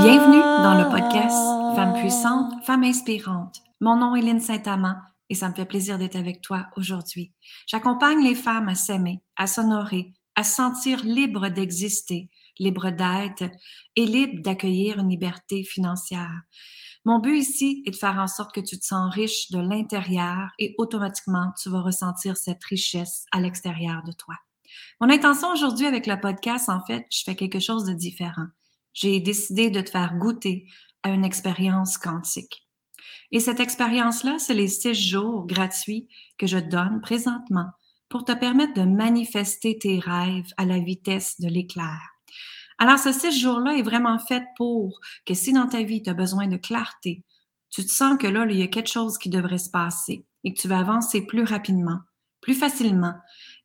Bienvenue 0.00 0.38
dans 0.38 0.78
le 0.78 0.88
podcast 0.88 1.36
Femme 1.74 1.94
puissante, 1.94 2.64
Femme 2.64 2.84
inspirante. 2.84 3.56
Mon 3.80 3.96
nom 3.96 4.14
est 4.14 4.22
Lynne 4.22 4.40
Saint-Amand 4.40 4.94
et 5.28 5.34
ça 5.34 5.48
me 5.48 5.54
fait 5.54 5.64
plaisir 5.64 5.98
d'être 5.98 6.14
avec 6.14 6.40
toi 6.40 6.68
aujourd'hui. 6.76 7.34
J'accompagne 7.66 8.22
les 8.22 8.36
femmes 8.36 8.68
à 8.68 8.76
s'aimer, 8.76 9.24
à 9.36 9.48
s'honorer, 9.48 10.14
à 10.36 10.44
se 10.44 10.54
sentir 10.54 11.02
libres 11.04 11.48
d'exister, 11.48 12.30
libres 12.60 12.90
d'être 12.90 13.50
et 13.96 14.06
libres 14.06 14.40
d'accueillir 14.40 15.00
une 15.00 15.10
liberté 15.10 15.64
financière. 15.64 16.42
Mon 17.04 17.18
but 17.18 17.36
ici 17.36 17.82
est 17.84 17.90
de 17.90 17.96
faire 17.96 18.18
en 18.18 18.28
sorte 18.28 18.54
que 18.54 18.60
tu 18.60 18.78
te 18.78 18.84
sens 18.84 19.12
riche 19.12 19.50
de 19.50 19.58
l'intérieur 19.58 20.50
et 20.60 20.76
automatiquement 20.78 21.52
tu 21.60 21.70
vas 21.70 21.80
ressentir 21.80 22.36
cette 22.36 22.62
richesse 22.62 23.26
à 23.32 23.40
l'extérieur 23.40 24.04
de 24.04 24.12
toi. 24.12 24.36
Mon 25.00 25.10
intention 25.10 25.50
aujourd'hui 25.50 25.86
avec 25.86 26.06
le 26.06 26.20
podcast, 26.20 26.68
en 26.68 26.84
fait, 26.84 27.04
je 27.10 27.22
fais 27.24 27.34
quelque 27.34 27.58
chose 27.58 27.84
de 27.84 27.94
différent. 27.94 28.46
J'ai 29.00 29.20
décidé 29.20 29.70
de 29.70 29.80
te 29.80 29.90
faire 29.90 30.16
goûter 30.16 30.66
à 31.04 31.10
une 31.10 31.24
expérience 31.24 31.98
quantique. 31.98 32.66
Et 33.30 33.38
cette 33.38 33.60
expérience-là, 33.60 34.40
c'est 34.40 34.54
les 34.54 34.66
six 34.66 34.94
jours 34.94 35.46
gratuits 35.46 36.08
que 36.36 36.48
je 36.48 36.58
donne 36.58 37.00
présentement 37.00 37.70
pour 38.08 38.24
te 38.24 38.32
permettre 38.32 38.74
de 38.74 38.82
manifester 38.82 39.78
tes 39.78 40.00
rêves 40.00 40.52
à 40.56 40.64
la 40.64 40.80
vitesse 40.80 41.38
de 41.40 41.46
l'éclair. 41.46 42.00
Alors, 42.78 42.98
ce 42.98 43.12
six 43.12 43.38
jours-là 43.38 43.76
est 43.76 43.82
vraiment 43.82 44.18
fait 44.18 44.42
pour 44.56 44.98
que 45.24 45.34
si 45.34 45.52
dans 45.52 45.68
ta 45.68 45.84
vie, 45.84 46.02
tu 46.02 46.10
as 46.10 46.14
besoin 46.14 46.48
de 46.48 46.56
clarté, 46.56 47.22
tu 47.70 47.84
te 47.84 47.92
sens 47.92 48.18
que 48.18 48.26
là, 48.26 48.46
il 48.50 48.58
y 48.58 48.62
a 48.62 48.68
quelque 48.68 48.90
chose 48.90 49.16
qui 49.16 49.28
devrait 49.28 49.58
se 49.58 49.70
passer 49.70 50.24
et 50.42 50.52
que 50.52 50.60
tu 50.60 50.66
vas 50.66 50.80
avancer 50.80 51.24
plus 51.24 51.44
rapidement, 51.44 52.00
plus 52.40 52.54
facilement, 52.54 53.14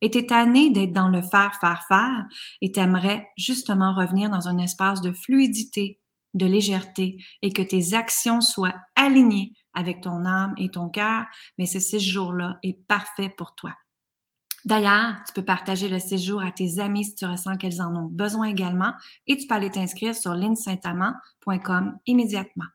et 0.03 0.11
tu 0.11 0.17
es 0.17 0.25
tanné 0.27 0.69
d'être 0.69 0.91
dans 0.91 1.07
le 1.07 1.21
faire, 1.21 1.55
faire, 1.61 1.81
faire, 1.87 2.25
et 2.61 2.73
tu 2.73 2.79
aimerais 2.81 3.29
justement 3.37 3.95
revenir 3.95 4.29
dans 4.29 4.49
un 4.49 4.57
espace 4.57 4.99
de 4.99 5.13
fluidité, 5.13 6.01
de 6.33 6.45
légèreté, 6.45 7.23
et 7.41 7.53
que 7.53 7.61
tes 7.61 7.93
actions 7.93 8.41
soient 8.41 8.75
alignées 8.97 9.53
avec 9.73 10.01
ton 10.01 10.25
âme 10.25 10.53
et 10.57 10.69
ton 10.69 10.89
cœur, 10.89 11.23
mais 11.57 11.65
ce 11.65 11.79
six 11.79 12.01
jours-là 12.01 12.59
est 12.63 12.85
parfait 12.85 13.29
pour 13.29 13.55
toi. 13.55 13.71
D'ailleurs, 14.65 15.15
tu 15.25 15.31
peux 15.33 15.45
partager 15.45 15.87
le 15.87 15.99
séjour 15.99 16.43
à 16.43 16.51
tes 16.51 16.79
amis 16.79 17.05
si 17.05 17.15
tu 17.15 17.25
ressens 17.25 17.55
qu'elles 17.55 17.81
en 17.81 17.95
ont 17.95 18.09
besoin 18.09 18.47
également 18.47 18.93
et 19.25 19.37
tu 19.37 19.47
peux 19.47 19.55
aller 19.55 19.71
t'inscrire 19.71 20.15
sur 20.15 20.33
linsaintamant.com 20.33 21.97
immédiatement. 22.07 22.65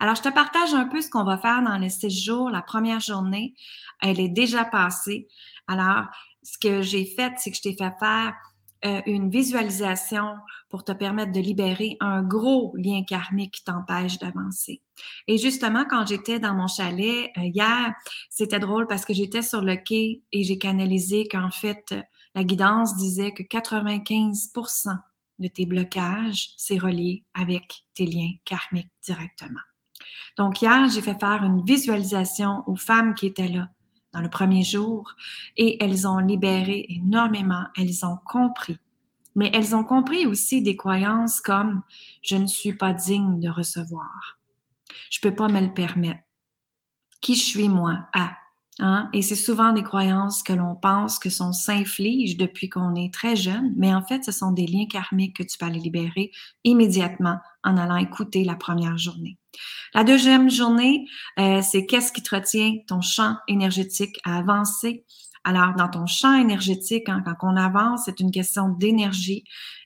Alors, 0.00 0.16
je 0.16 0.22
te 0.22 0.28
partage 0.28 0.74
un 0.74 0.86
peu 0.86 1.00
ce 1.00 1.10
qu'on 1.10 1.24
va 1.24 1.38
faire 1.38 1.62
dans 1.62 1.78
les 1.78 1.90
séjours. 1.90 2.50
La 2.50 2.62
première 2.62 3.00
journée, 3.00 3.54
elle 4.02 4.20
est 4.20 4.28
déjà 4.28 4.64
passée. 4.64 5.28
Alors, 5.66 6.06
ce 6.46 6.58
que 6.58 6.82
j'ai 6.82 7.04
fait, 7.04 7.32
c'est 7.38 7.50
que 7.50 7.56
je 7.56 7.62
t'ai 7.62 7.72
fait 7.72 7.92
faire 7.98 8.34
euh, 8.84 9.00
une 9.06 9.30
visualisation 9.30 10.36
pour 10.68 10.84
te 10.84 10.92
permettre 10.92 11.32
de 11.32 11.40
libérer 11.40 11.96
un 12.00 12.22
gros 12.22 12.72
lien 12.76 13.02
karmique 13.04 13.54
qui 13.54 13.64
t'empêche 13.64 14.18
d'avancer. 14.18 14.80
Et 15.26 15.38
justement, 15.38 15.84
quand 15.88 16.06
j'étais 16.06 16.38
dans 16.38 16.54
mon 16.54 16.68
chalet 16.68 17.30
euh, 17.36 17.42
hier, 17.42 17.94
c'était 18.30 18.60
drôle 18.60 18.86
parce 18.86 19.04
que 19.04 19.12
j'étais 19.12 19.42
sur 19.42 19.62
le 19.62 19.76
quai 19.76 20.22
et 20.30 20.44
j'ai 20.44 20.58
canalisé 20.58 21.26
qu'en 21.26 21.50
fait, 21.50 21.94
la 22.34 22.44
guidance 22.44 22.96
disait 22.96 23.32
que 23.32 23.42
95% 23.42 24.96
de 25.38 25.48
tes 25.48 25.66
blocages, 25.66 26.50
c'est 26.56 26.78
relié 26.78 27.24
avec 27.34 27.86
tes 27.94 28.06
liens 28.06 28.32
karmiques 28.44 28.92
directement. 29.02 29.60
Donc 30.36 30.62
hier, 30.62 30.88
j'ai 30.90 31.02
fait 31.02 31.18
faire 31.18 31.42
une 31.42 31.64
visualisation 31.64 32.62
aux 32.66 32.76
femmes 32.76 33.14
qui 33.14 33.26
étaient 33.26 33.48
là 33.48 33.68
dans 34.16 34.22
le 34.22 34.30
premier 34.30 34.62
jour 34.62 35.14
et 35.58 35.82
elles 35.84 36.08
ont 36.08 36.18
libéré 36.18 36.86
énormément, 36.88 37.64
elles 37.76 38.06
ont 38.06 38.16
compris. 38.24 38.78
Mais 39.34 39.50
elles 39.52 39.76
ont 39.76 39.84
compris 39.84 40.24
aussi 40.24 40.62
des 40.62 40.74
croyances 40.74 41.42
comme 41.42 41.82
je 42.22 42.36
ne 42.36 42.46
suis 42.46 42.72
pas 42.72 42.94
digne 42.94 43.38
de 43.40 43.50
recevoir. 43.50 44.38
Je 45.10 45.20
peux 45.20 45.34
pas 45.34 45.48
me 45.48 45.60
le 45.60 45.74
permettre. 45.74 46.22
Qui 47.20 47.34
je 47.34 47.44
suis 47.44 47.68
moi? 47.68 48.08
Ah, 48.14 48.36
Hein? 48.78 49.08
Et 49.14 49.22
c'est 49.22 49.36
souvent 49.36 49.72
des 49.72 49.82
croyances 49.82 50.42
que 50.42 50.52
l'on 50.52 50.74
pense 50.74 51.18
que 51.18 51.30
sont 51.30 51.52
s'infligent 51.52 52.36
depuis 52.36 52.68
qu'on 52.68 52.94
est 52.94 53.12
très 53.12 53.34
jeune, 53.34 53.72
mais 53.76 53.94
en 53.94 54.02
fait, 54.02 54.22
ce 54.22 54.32
sont 54.32 54.52
des 54.52 54.66
liens 54.66 54.86
karmiques 54.86 55.36
que 55.36 55.42
tu 55.42 55.56
peux 55.56 55.64
aller 55.64 55.80
libérer 55.80 56.30
immédiatement 56.62 57.38
en 57.64 57.78
allant 57.78 57.96
écouter 57.96 58.44
la 58.44 58.54
première 58.54 58.98
journée. 58.98 59.38
La 59.94 60.04
deuxième 60.04 60.50
journée, 60.50 61.06
euh, 61.38 61.62
c'est 61.62 61.86
qu'est-ce 61.86 62.12
qui 62.12 62.22
te 62.22 62.34
retient 62.34 62.78
ton 62.86 63.00
champ 63.00 63.36
énergétique 63.48 64.18
à 64.24 64.38
avancer? 64.38 65.04
Alors, 65.44 65.74
dans 65.74 65.88
ton 65.88 66.06
champ 66.06 66.34
énergétique, 66.34 67.08
hein, 67.08 67.22
quand 67.24 67.36
on 67.42 67.56
avance, 67.56 68.02
c'est 68.04 68.20
une 68.20 68.32
question 68.32 68.68
d'énergie. 68.68 69.44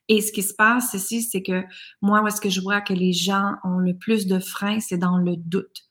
Et 0.08 0.22
ce 0.22 0.32
qui 0.32 0.42
se 0.42 0.54
passe 0.54 0.94
ici, 0.94 1.22
c'est 1.22 1.42
que 1.42 1.62
moi, 2.02 2.22
où 2.22 2.26
est-ce 2.26 2.40
que 2.40 2.50
je 2.50 2.60
vois 2.60 2.80
que 2.80 2.94
les 2.94 3.12
gens 3.12 3.52
ont 3.62 3.78
le 3.78 3.96
plus 3.96 4.26
de 4.26 4.40
freins, 4.40 4.80
c'est 4.80 4.98
dans 4.98 5.18
le 5.18 5.36
doute. 5.36 5.88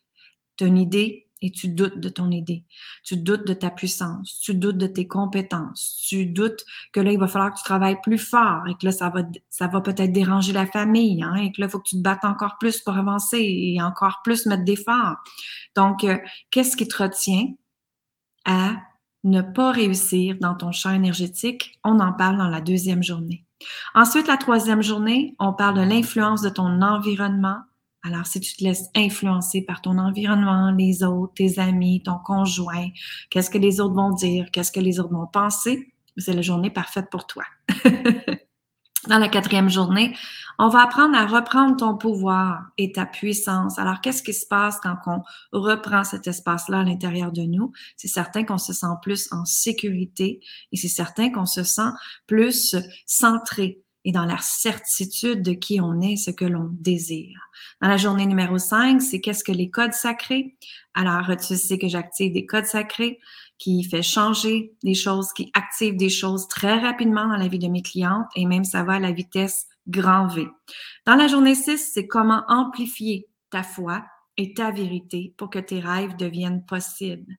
Tu 0.58 0.66
as 0.66 0.68
une 0.68 0.78
idée, 0.78 1.29
et 1.42 1.52
tu 1.52 1.70
doutes 1.70 2.00
de 2.00 2.10
ton 2.10 2.32
idée, 2.32 2.66
tu 3.04 3.18
doutes 3.18 3.48
de 3.48 3.54
ta 3.54 3.70
puissance, 3.70 4.40
tu 4.44 4.56
doutes 4.56 4.78
de 4.78 4.88
tes 4.88 5.08
compétences, 5.08 6.04
tu 6.08 6.26
doutes 6.26 6.64
que 6.92 7.00
là, 7.00 7.12
il 7.12 7.20
va 7.20 7.28
falloir 7.28 7.54
que 7.54 7.58
tu 7.58 7.64
travailles 7.64 8.00
plus 8.02 8.18
fort 8.18 8.68
et 8.68 8.74
que 8.74 8.86
là, 8.86 8.92
ça 8.92 9.10
va, 9.10 9.22
ça 9.50 9.68
va 9.68 9.82
peut-être 9.82 10.12
déranger 10.12 10.54
la 10.54 10.66
famille, 10.66 11.24
hein, 11.24 11.36
et 11.36 11.52
que 11.52 11.62
là, 11.62 11.68
il 11.68 11.70
faut 11.70 11.80
que 11.80 11.88
tu 11.88 11.98
te 11.98 12.02
battes 12.02 12.26
encore 12.26 12.58
plus 12.60 12.82
pour 12.82 12.98
avancer 12.98 13.40
et 13.40 13.82
encore 13.82 14.20
plus 14.24 14.46
mettre 14.46 14.66
d'efforts. 14.66 15.16
Donc, 15.76 16.04
euh, 16.04 16.18
qu'est-ce 16.52 16.76
qui 16.76 16.88
te 16.88 17.02
retient 17.02 17.46
à 18.46 18.76
ne 19.24 19.42
pas 19.42 19.72
réussir 19.72 20.36
dans 20.42 20.56
ton 20.56 20.72
champ 20.72 20.92
énergétique? 20.92 21.80
On 21.84 22.00
en 22.00 22.14
parle 22.14 22.38
dans 22.38 22.50
la 22.50 22.62
deuxième 22.62 23.04
journée. 23.04 23.46
Ensuite, 23.94 24.28
la 24.28 24.38
troisième 24.38 24.82
journée, 24.82 25.36
on 25.40 25.54
parle 25.54 25.76
de 25.76 25.82
l'influence 25.82 26.42
de 26.42 26.50
ton 26.50 26.82
environnement 26.82 27.60
alors, 28.04 28.26
si 28.26 28.40
tu 28.40 28.56
te 28.56 28.64
laisses 28.64 28.90
influencer 28.96 29.62
par 29.62 29.82
ton 29.82 29.98
environnement, 29.98 30.72
les 30.72 31.04
autres, 31.04 31.34
tes 31.34 31.60
amis, 31.60 32.02
ton 32.04 32.18
conjoint, 32.18 32.88
qu'est-ce 33.30 33.50
que 33.50 33.58
les 33.58 33.82
autres 33.82 33.96
vont 33.96 34.12
dire, 34.12 34.48
qu'est-ce 34.52 34.72
que 34.72 34.80
les 34.80 35.00
autres 35.00 35.14
vont 35.14 35.28
penser, 35.28 35.94
c'est 36.16 36.34
la 36.34 36.42
journée 36.42 36.70
parfaite 36.70 37.10
pour 37.12 37.28
toi. 37.28 37.44
Dans 39.08 39.18
la 39.18 39.30
quatrième 39.30 39.70
journée, 39.70 40.16
on 40.60 40.68
va 40.68 40.84
apprendre 40.84 41.18
à 41.18 41.26
reprendre 41.26 41.78
ton 41.78 41.98
pouvoir 41.98 42.68
et 42.78 42.92
ta 42.92 43.06
puissance. 43.06 43.80
Alors, 43.80 44.02
qu'est-ce 44.02 44.24
qui 44.24 44.34
se 44.34 44.46
passe 44.46 44.80
quand 44.82 44.98
on 45.08 45.22
reprend 45.58 46.04
cet 46.04 46.28
espace-là 46.28 46.80
à 46.80 46.84
l'intérieur 46.84 47.32
de 47.32 47.44
nous? 47.44 47.72
C'est 47.96 48.10
certain 48.10 48.44
qu'on 48.44 48.58
se 48.58 48.74
sent 48.74 48.88
plus 49.02 49.30
en 49.32 49.46
sécurité 49.46 50.42
et 50.72 50.78
c'est 50.78 50.90
certain 50.90 51.32
qu'on 51.32 51.46
se 51.46 51.64
sent 51.64 51.90
plus 52.28 52.76
centré 53.06 53.82
et 54.06 54.12
dans 54.12 54.26
la 54.26 54.38
certitude 54.38 55.42
de 55.42 55.52
qui 55.52 55.82
on 55.82 56.02
est, 56.02 56.16
ce 56.16 56.32
que 56.32 56.46
l'on 56.46 56.70
désire. 56.72 57.40
Dans 57.82 57.90
la 57.90 57.98
journée 57.98 58.26
numéro 58.26 58.58
5, 58.58 59.02
c'est 59.02 59.20
qu'est-ce 59.20 59.44
que 59.44 59.52
les 59.52 59.70
codes 59.70 59.94
sacrés? 59.94 60.56
Alors, 60.94 61.28
tu 61.38 61.56
sais 61.56 61.78
que 61.78 61.88
j'active 61.88 62.34
des 62.34 62.46
codes 62.46 62.66
sacrés 62.66 63.20
qui 63.58 63.84
fait 63.84 64.02
changer 64.02 64.74
des 64.84 64.94
choses, 64.94 65.34
qui 65.34 65.52
active 65.54 65.98
des 65.98 66.10
choses 66.10 66.48
très 66.48 66.80
rapidement 66.80 67.28
dans 67.28 67.38
la 67.38 67.48
vie 67.48 67.60
de 67.60 67.68
mes 67.68 67.82
clientes 67.82 68.28
et 68.36 68.46
même 68.46 68.64
ça 68.64 68.84
va 68.84 68.94
à 68.94 69.00
la 69.00 69.12
vitesse 69.12 69.68
grand 69.88 70.28
V. 70.28 70.48
Dans 71.06 71.16
la 71.16 71.28
journée 71.28 71.56
6, 71.56 71.92
c'est 71.94 72.08
comment 72.08 72.44
amplifier 72.48 73.28
ta 73.50 73.64
foi 73.64 74.04
et 74.38 74.54
ta 74.54 74.72
vérité 74.72 75.34
pour 75.38 75.50
que 75.50 75.60
tes 75.60 75.80
rêves 75.80 76.16
deviennent 76.16 76.66
possibles. 76.66 77.36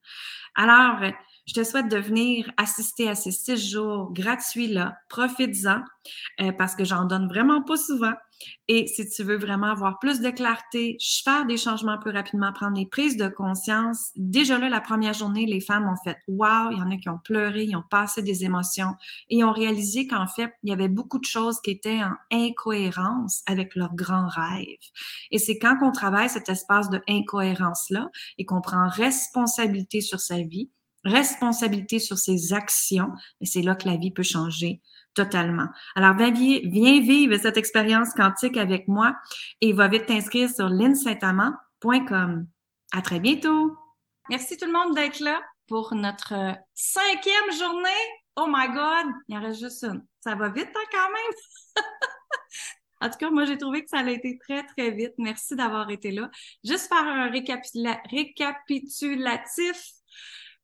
Alors, 0.54 1.10
je 1.46 1.54
te 1.54 1.64
souhaite 1.64 1.88
de 1.88 1.96
venir 1.98 2.50
assister 2.56 3.08
à 3.08 3.14
ces 3.14 3.32
six 3.32 3.70
jours 3.70 4.12
gratuits-là. 4.12 4.96
Profites-en 5.08 5.82
euh, 6.40 6.52
parce 6.52 6.74
que 6.74 6.84
j'en 6.84 7.04
donne 7.04 7.28
vraiment 7.28 7.62
pas 7.62 7.76
souvent. 7.76 8.14
Et 8.68 8.86
si 8.86 9.08
tu 9.08 9.22
veux 9.22 9.36
vraiment 9.36 9.66
avoir 9.70 9.98
plus 9.98 10.20
de 10.20 10.30
clarté, 10.30 10.96
faire 11.24 11.44
des 11.44 11.56
changements 11.56 11.98
plus 11.98 12.10
rapidement, 12.10 12.52
prendre 12.52 12.76
des 12.76 12.86
prises 12.86 13.16
de 13.16 13.28
conscience, 13.28 14.10
déjà 14.16 14.58
là, 14.58 14.68
la 14.68 14.80
première 14.80 15.12
journée, 15.12 15.44
les 15.44 15.60
femmes 15.60 15.88
ont 15.88 15.96
fait 16.02 16.16
Wow, 16.28 16.70
il 16.70 16.78
y 16.78 16.82
en 16.82 16.90
a 16.90 16.96
qui 16.96 17.08
ont 17.08 17.20
pleuré, 17.22 17.64
ils 17.64 17.76
ont 17.76 17.84
passé 17.90 18.22
des 18.22 18.44
émotions 18.44 18.94
et 19.28 19.44
ont 19.44 19.52
réalisé 19.52 20.06
qu'en 20.06 20.26
fait, 20.26 20.52
il 20.62 20.70
y 20.70 20.72
avait 20.72 20.88
beaucoup 20.88 21.18
de 21.18 21.24
choses 21.24 21.60
qui 21.60 21.70
étaient 21.70 22.02
en 22.02 22.14
incohérence 22.32 23.42
avec 23.46 23.74
leurs 23.74 23.94
grands 23.94 24.28
rêves. 24.28 24.66
Et 25.30 25.38
c'est 25.38 25.58
quand 25.58 25.76
on 25.82 25.92
travaille 25.92 26.30
cet 26.30 26.48
espace 26.48 26.88
de 26.88 27.00
incohérence-là 27.08 28.08
et 28.38 28.44
qu'on 28.46 28.60
prend 28.60 28.88
responsabilité 28.88 30.00
sur 30.00 30.20
sa 30.20 30.38
vie, 30.38 30.70
responsabilité 31.04 31.98
sur 31.98 32.18
ses 32.18 32.52
actions, 32.52 33.10
et 33.40 33.46
c'est 33.46 33.62
là 33.62 33.74
que 33.74 33.88
la 33.88 33.96
vie 33.96 34.10
peut 34.10 34.22
changer 34.22 34.82
totalement. 35.14 35.68
Alors, 35.96 36.14
viens, 36.14 36.30
vivre 36.30 37.36
cette 37.36 37.56
expérience 37.56 38.12
quantique 38.14 38.56
avec 38.56 38.86
moi 38.88 39.16
et 39.60 39.72
va 39.72 39.88
vite 39.88 40.06
t'inscrire 40.06 40.48
sur 40.50 40.68
linsaintamant.com. 40.68 42.46
À 42.92 43.02
très 43.02 43.18
bientôt. 43.20 43.76
Merci 44.28 44.56
tout 44.56 44.66
le 44.66 44.72
monde 44.72 44.94
d'être 44.94 45.20
là 45.20 45.40
pour 45.68 45.94
notre 45.94 46.34
cinquième 46.74 47.52
journée. 47.58 47.88
Oh 48.36 48.46
my 48.48 48.68
God, 48.68 49.06
il 49.28 49.34
y 49.34 49.38
en 49.38 49.42
reste 49.42 49.60
juste 49.60 49.84
une. 49.84 50.04
Ça 50.20 50.34
va 50.34 50.48
vite 50.50 50.70
hein, 50.74 50.86
quand 50.92 51.10
même. 51.10 51.32
en 53.00 53.10
tout 53.10 53.18
cas, 53.18 53.30
moi, 53.30 53.44
j'ai 53.44 53.58
trouvé 53.58 53.82
que 53.82 53.90
ça 53.90 53.98
a 53.98 54.10
été 54.10 54.38
très, 54.38 54.64
très 54.64 54.90
vite. 54.90 55.12
Merci 55.18 55.54
d'avoir 55.56 55.90
été 55.90 56.10
là. 56.10 56.30
Juste 56.64 56.88
faire 56.88 57.06
un 57.06 57.30
récapitulatif 57.30 59.92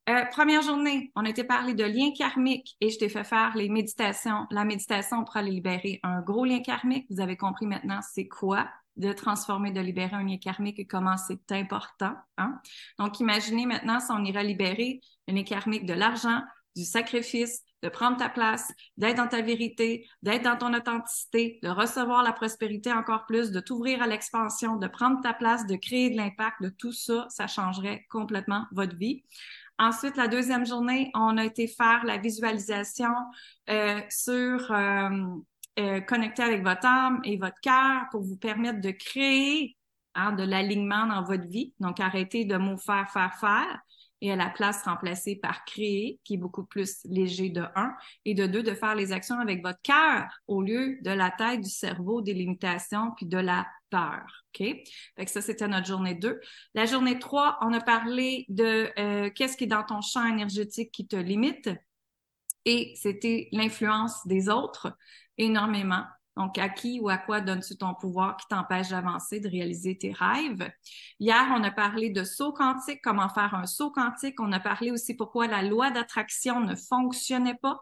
euh, 0.08 0.25
première 0.26 0.62
journée, 0.62 1.11
on 1.17 1.25
a 1.25 1.29
été 1.29 1.43
parlé 1.43 1.75
de 1.75 1.85
liens 1.85 2.12
karmiques 2.17 2.76
et 2.81 2.91
je 2.91 2.99
t'ai 2.99 3.08
fait 3.08 3.25
faire 3.25 3.56
les 3.56 3.69
méditations. 3.69 4.47
La 4.50 4.64
méditation 4.64 5.25
pour 5.25 5.37
aller 5.37 5.50
libérer 5.50 5.99
un 6.03 6.20
gros 6.20 6.44
lien 6.44 6.61
karmique. 6.61 7.06
Vous 7.11 7.20
avez 7.20 7.37
compris 7.37 7.67
maintenant 7.67 8.00
c'est 8.03 8.29
quoi 8.29 8.69
de 8.97 9.12
transformer, 9.12 9.73
de 9.73 9.81
libérer 9.81 10.14
un 10.14 10.25
lien 10.25 10.38
karmique 10.38 10.79
et 10.79 10.87
comment 10.87 11.17
c'est 11.17 11.53
important. 11.53 12.14
Hein? 12.38 12.58
Donc, 12.99 13.20
imaginez 13.20 13.67
maintenant 13.67 14.00
si 14.00 14.11
on 14.11 14.25
irait 14.25 14.44
libérer 14.44 15.00
un 15.29 15.35
lien 15.35 15.43
karmique 15.43 15.87
de 15.87 15.93
l'argent, 15.93 16.41
du 16.76 16.85
sacrifice, 16.85 17.62
de 17.82 17.88
prendre 17.88 18.17
ta 18.17 18.29
place, 18.29 18.73
d'être 18.97 19.17
dans 19.17 19.29
ta 19.29 19.43
vérité, 19.43 20.06
d'être 20.23 20.43
dans 20.43 20.56
ton 20.56 20.75
authenticité, 20.75 21.59
de 21.62 21.69
recevoir 21.69 22.23
la 22.23 22.32
prospérité 22.32 22.93
encore 22.93 23.26
plus, 23.26 23.50
de 23.50 23.61
t'ouvrir 23.61 24.02
à 24.02 24.06
l'expansion, 24.06 24.76
de 24.76 24.87
prendre 24.87 25.20
ta 25.20 25.35
place, 25.35 25.67
de 25.67 25.76
créer 25.76 26.11
de 26.11 26.17
l'impact, 26.17 26.62
de 26.62 26.69
tout 26.69 26.93
ça, 26.93 27.26
ça 27.29 27.47
changerait 27.47 28.06
complètement 28.11 28.67
votre 28.73 28.97
vie. 28.97 29.25
Ensuite, 29.78 30.17
la 30.17 30.28
deuxième 30.28 30.64
journée, 30.64 31.11
on 31.14 31.37
a 31.37 31.44
été 31.44 31.67
faire 31.67 32.05
la 32.05 32.17
visualisation 32.17 33.12
euh, 33.69 34.00
sur 34.08 34.70
euh, 34.73 35.11
euh, 35.78 36.00
connecter 36.00 36.43
avec 36.43 36.62
votre 36.62 36.87
âme 36.87 37.20
et 37.25 37.37
votre 37.37 37.61
cœur 37.61 38.05
pour 38.11 38.23
vous 38.23 38.37
permettre 38.37 38.81
de 38.81 38.90
créer 38.90 39.76
hein, 40.14 40.32
de 40.32 40.44
l'alignement 40.44 41.06
dans 41.06 41.23
votre 41.25 41.46
vie. 41.46 41.75
Donc, 41.78 42.00
arrêtez 42.00 42.46
de 42.46 42.56
mot 42.56 42.78
faire, 42.78 43.11
faire, 43.11 43.34
faire 43.38 43.81
et 44.21 44.33
à 44.33 44.37
la 44.37 44.49
place 44.49 44.83
remplacer 44.83 45.37
par 45.37 45.65
créer, 45.65 46.21
qui 46.25 46.35
est 46.35 46.39
beaucoup 46.39 46.65
plus 46.65 47.01
léger 47.05 47.51
de 47.51 47.63
un, 47.75 47.95
et 48.25 48.35
de 48.35 48.47
deux, 48.47 48.63
de 48.63 48.75
faire 48.75 48.95
les 48.95 49.13
actions 49.13 49.39
avec 49.39 49.63
votre 49.63 49.81
cœur 49.83 50.27
au 50.47 50.63
lieu 50.63 50.99
de 51.03 51.11
la 51.11 51.31
tête, 51.31 51.61
du 51.61 51.71
cerveau, 51.71 52.23
des 52.23 52.35
limitations, 52.35 53.13
puis 53.17 53.27
de 53.27 53.39
la 53.39 53.67
peur. 53.91 54.45
OK? 54.55 54.67
Fait 55.17 55.25
que 55.25 55.31
ça, 55.31 55.41
c'était 55.43 55.69
notre 55.69 55.87
journée 55.87 56.15
2. 56.15 56.41
La 56.75 56.87
journée 56.87 57.19
3, 57.19 57.59
on 57.61 57.73
a 57.73 57.81
parlé 57.81 58.47
de 58.49 58.91
euh, 58.99 59.31
qu'est-ce 59.31 59.57
qui 59.57 59.65
est 59.65 59.69
dans 59.69 59.85
ton 59.85 60.01
champ 60.01 60.27
énergétique 60.27 60.93
qui 60.93 61.07
te 61.07 61.17
limite? 61.17 61.71
Et 62.65 62.95
c'était 62.97 63.49
l'influence 63.53 64.27
des 64.27 64.49
autres 64.49 64.97
énormément. 65.39 66.05
Donc, 66.37 66.59
à 66.59 66.69
qui 66.69 67.00
ou 67.00 67.09
à 67.09 67.17
quoi 67.17 67.41
donnes-tu 67.41 67.77
ton 67.79 67.94
pouvoir 67.94 68.37
qui 68.37 68.47
t'empêche 68.49 68.91
d'avancer, 68.91 69.41
de 69.41 69.49
réaliser 69.49 69.97
tes 69.97 70.12
rêves? 70.12 70.71
Hier, 71.19 71.47
on 71.56 71.62
a 71.65 71.71
parlé 71.71 72.11
de 72.11 72.25
saut 72.25 72.53
quantique, 72.53 73.00
comment 73.03 73.29
faire 73.31 73.55
un 73.55 73.67
saut 73.67 73.91
quantique. 73.91 74.38
On 74.41 74.53
a 74.53 74.61
parlé 74.61 74.91
aussi 74.91 75.15
pourquoi 75.15 75.47
la 75.47 75.62
loi 75.62 75.91
d'attraction 75.91 76.61
ne 76.61 76.75
fonctionnait 76.75 77.59
pas. 77.62 77.81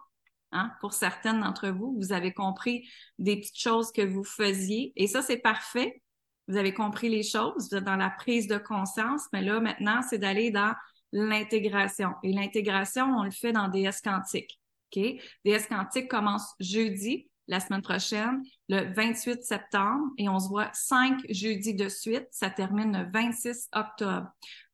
Hein? 0.52 0.70
Pour 0.80 0.92
certaines 0.92 1.40
d'entre 1.40 1.68
vous, 1.68 1.96
vous 1.98 2.12
avez 2.12 2.32
compris 2.32 2.88
des 3.18 3.36
petites 3.36 3.58
choses 3.58 3.90
que 3.90 4.02
vous 4.02 4.22
faisiez. 4.22 4.92
Et 4.94 5.08
ça, 5.08 5.20
c'est 5.20 5.38
parfait. 5.38 6.00
Vous 6.46 6.56
avez 6.56 6.72
compris 6.72 7.08
les 7.08 7.22
choses, 7.22 7.70
vous 7.70 7.78
êtes 7.78 7.84
dans 7.84 7.96
la 7.96 8.10
prise 8.10 8.46
de 8.46 8.58
conscience, 8.58 9.22
mais 9.32 9.40
là, 9.40 9.60
maintenant, 9.60 10.02
c'est 10.02 10.18
d'aller 10.18 10.50
dans 10.50 10.74
l'intégration. 11.10 12.10
Et 12.22 12.32
l'intégration, 12.32 13.06
on 13.06 13.24
le 13.24 13.30
fait 13.30 13.52
dans 13.52 13.68
DS 13.68 14.00
quantique. 14.02 14.60
OK? 14.94 15.02
DS 15.44 15.66
quantique 15.68 16.08
commence 16.08 16.54
jeudi 16.60 17.28
la 17.48 17.60
semaine 17.60 17.82
prochaine, 17.82 18.42
le 18.68 18.92
28 18.94 19.42
septembre, 19.42 20.06
et 20.18 20.28
on 20.28 20.38
se 20.38 20.48
voit 20.48 20.70
cinq 20.72 21.20
jeudis 21.28 21.74
de 21.74 21.88
suite. 21.88 22.26
Ça 22.30 22.50
termine 22.50 22.96
le 22.96 23.10
26 23.12 23.68
octobre. 23.74 24.28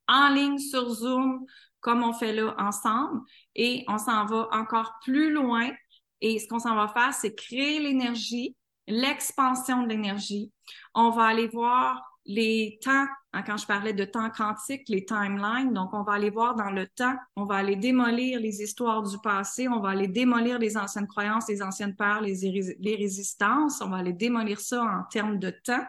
En 0.08 0.28
ligne 0.28 0.58
sur 0.58 0.88
Zoom, 0.88 1.44
comme 1.80 2.02
on 2.02 2.12
fait 2.12 2.32
là 2.32 2.54
ensemble, 2.58 3.20
et 3.54 3.84
on 3.88 3.98
s'en 3.98 4.26
va 4.26 4.48
encore 4.52 4.94
plus 5.04 5.32
loin. 5.32 5.70
Et 6.20 6.38
ce 6.38 6.46
qu'on 6.48 6.58
s'en 6.58 6.74
va 6.74 6.88
faire, 6.88 7.14
c'est 7.14 7.34
créer 7.34 7.80
l'énergie, 7.80 8.56
l'expansion 8.86 9.82
de 9.82 9.88
l'énergie. 9.88 10.52
On 10.94 11.10
va 11.10 11.24
aller 11.24 11.48
voir 11.48 12.09
les 12.30 12.78
temps, 12.80 13.06
hein, 13.32 13.42
quand 13.42 13.56
je 13.56 13.66
parlais 13.66 13.92
de 13.92 14.04
temps 14.04 14.30
quantique, 14.30 14.88
les 14.88 15.04
timelines, 15.04 15.72
donc 15.72 15.92
on 15.92 16.02
va 16.02 16.12
aller 16.12 16.30
voir 16.30 16.54
dans 16.54 16.70
le 16.70 16.86
temps, 16.86 17.16
on 17.34 17.44
va 17.44 17.56
aller 17.56 17.74
démolir 17.74 18.38
les 18.38 18.62
histoires 18.62 19.02
du 19.02 19.18
passé, 19.18 19.66
on 19.66 19.80
va 19.80 19.90
aller 19.90 20.06
démolir 20.06 20.60
les 20.60 20.76
anciennes 20.76 21.08
croyances, 21.08 21.48
les 21.48 21.60
anciennes 21.60 21.96
peurs, 21.96 22.20
les, 22.20 22.76
les 22.78 22.94
résistances, 22.94 23.80
on 23.80 23.88
va 23.88 23.96
aller 23.96 24.12
démolir 24.12 24.60
ça 24.60 24.80
en 24.80 25.02
termes 25.10 25.40
de 25.40 25.50
temps 25.50 25.84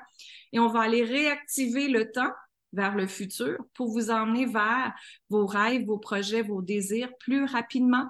et 0.51 0.59
on 0.59 0.67
va 0.67 0.81
aller 0.81 1.03
réactiver 1.03 1.87
le 1.87 2.11
temps 2.11 2.31
vers 2.73 2.95
le 2.95 3.05
futur 3.05 3.57
pour 3.75 3.91
vous 3.91 4.09
emmener 4.09 4.47
vers 4.47 4.93
vos 5.29 5.45
rêves, 5.45 5.85
vos 5.85 5.99
projets, 5.99 6.41
vos 6.41 6.63
désirs 6.63 7.11
plus 7.19 7.45
rapidement, 7.45 8.07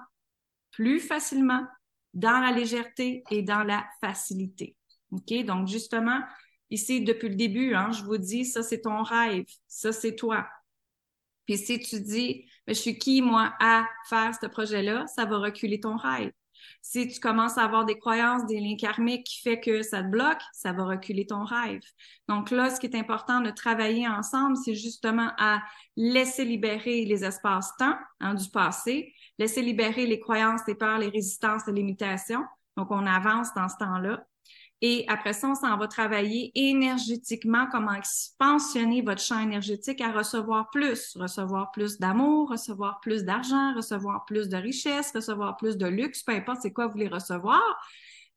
plus 0.70 1.00
facilement, 1.00 1.66
dans 2.14 2.40
la 2.40 2.52
légèreté 2.52 3.24
et 3.30 3.42
dans 3.42 3.62
la 3.62 3.84
facilité. 4.00 4.74
OK? 5.10 5.44
Donc, 5.44 5.68
justement, 5.68 6.20
Ici, 6.72 7.02
depuis 7.02 7.28
le 7.28 7.34
début, 7.34 7.74
hein, 7.74 7.92
je 7.92 8.02
vous 8.02 8.16
dis, 8.16 8.46
ça, 8.46 8.62
c'est 8.62 8.80
ton 8.80 9.02
rêve, 9.02 9.44
ça, 9.68 9.92
c'est 9.92 10.16
toi. 10.16 10.48
Puis 11.44 11.58
si 11.58 11.78
tu 11.78 12.00
dis, 12.00 12.48
mais 12.66 12.72
je 12.72 12.80
suis 12.80 12.98
qui, 12.98 13.20
moi, 13.20 13.52
à 13.60 13.86
faire 14.08 14.32
ce 14.40 14.46
projet-là, 14.46 15.06
ça 15.06 15.26
va 15.26 15.36
reculer 15.36 15.80
ton 15.80 15.96
rêve. 15.96 16.32
Si 16.80 17.08
tu 17.08 17.20
commences 17.20 17.58
à 17.58 17.64
avoir 17.64 17.84
des 17.84 17.98
croyances, 17.98 18.46
des 18.46 18.58
liens 18.58 18.76
karmiques 18.76 19.26
qui 19.26 19.42
fait 19.42 19.60
que 19.60 19.82
ça 19.82 20.02
te 20.02 20.08
bloque, 20.08 20.40
ça 20.54 20.72
va 20.72 20.84
reculer 20.84 21.26
ton 21.26 21.44
rêve. 21.44 21.82
Donc 22.26 22.50
là, 22.50 22.70
ce 22.70 22.80
qui 22.80 22.86
est 22.86 22.96
important 22.96 23.42
de 23.42 23.50
travailler 23.50 24.08
ensemble, 24.08 24.56
c'est 24.56 24.74
justement 24.74 25.30
à 25.36 25.60
laisser 25.96 26.46
libérer 26.46 27.04
les 27.04 27.22
espaces-temps 27.22 27.98
hein, 28.20 28.34
du 28.34 28.48
passé, 28.48 29.12
laisser 29.38 29.60
libérer 29.60 30.06
les 30.06 30.20
croyances, 30.20 30.62
les 30.66 30.74
peurs, 30.74 30.98
les 30.98 31.10
résistances, 31.10 31.66
les 31.66 31.74
limitations. 31.74 32.44
Donc, 32.78 32.90
on 32.90 33.04
avance 33.04 33.52
dans 33.54 33.68
ce 33.68 33.76
temps-là 33.76 34.24
et 34.84 35.04
après 35.06 35.32
ça, 35.32 35.48
on 35.48 35.54
s'en 35.54 35.76
va 35.76 35.86
travailler 35.86 36.50
énergétiquement, 36.56 37.68
comment 37.70 37.94
expansionner 37.94 39.00
votre 39.00 39.22
champ 39.22 39.38
énergétique 39.38 40.00
à 40.00 40.10
recevoir 40.10 40.70
plus, 40.70 41.16
recevoir 41.16 41.70
plus 41.70 42.00
d'amour, 42.00 42.50
recevoir 42.50 42.98
plus 42.98 43.22
d'argent, 43.22 43.74
recevoir 43.76 44.24
plus 44.24 44.48
de 44.48 44.56
richesse, 44.56 45.12
recevoir 45.14 45.56
plus 45.56 45.76
de 45.76 45.86
luxe, 45.86 46.24
peu 46.24 46.32
importe 46.32 46.62
c'est 46.62 46.72
quoi 46.72 46.86
vous 46.86 46.94
voulez 46.94 47.06
recevoir. 47.06 47.62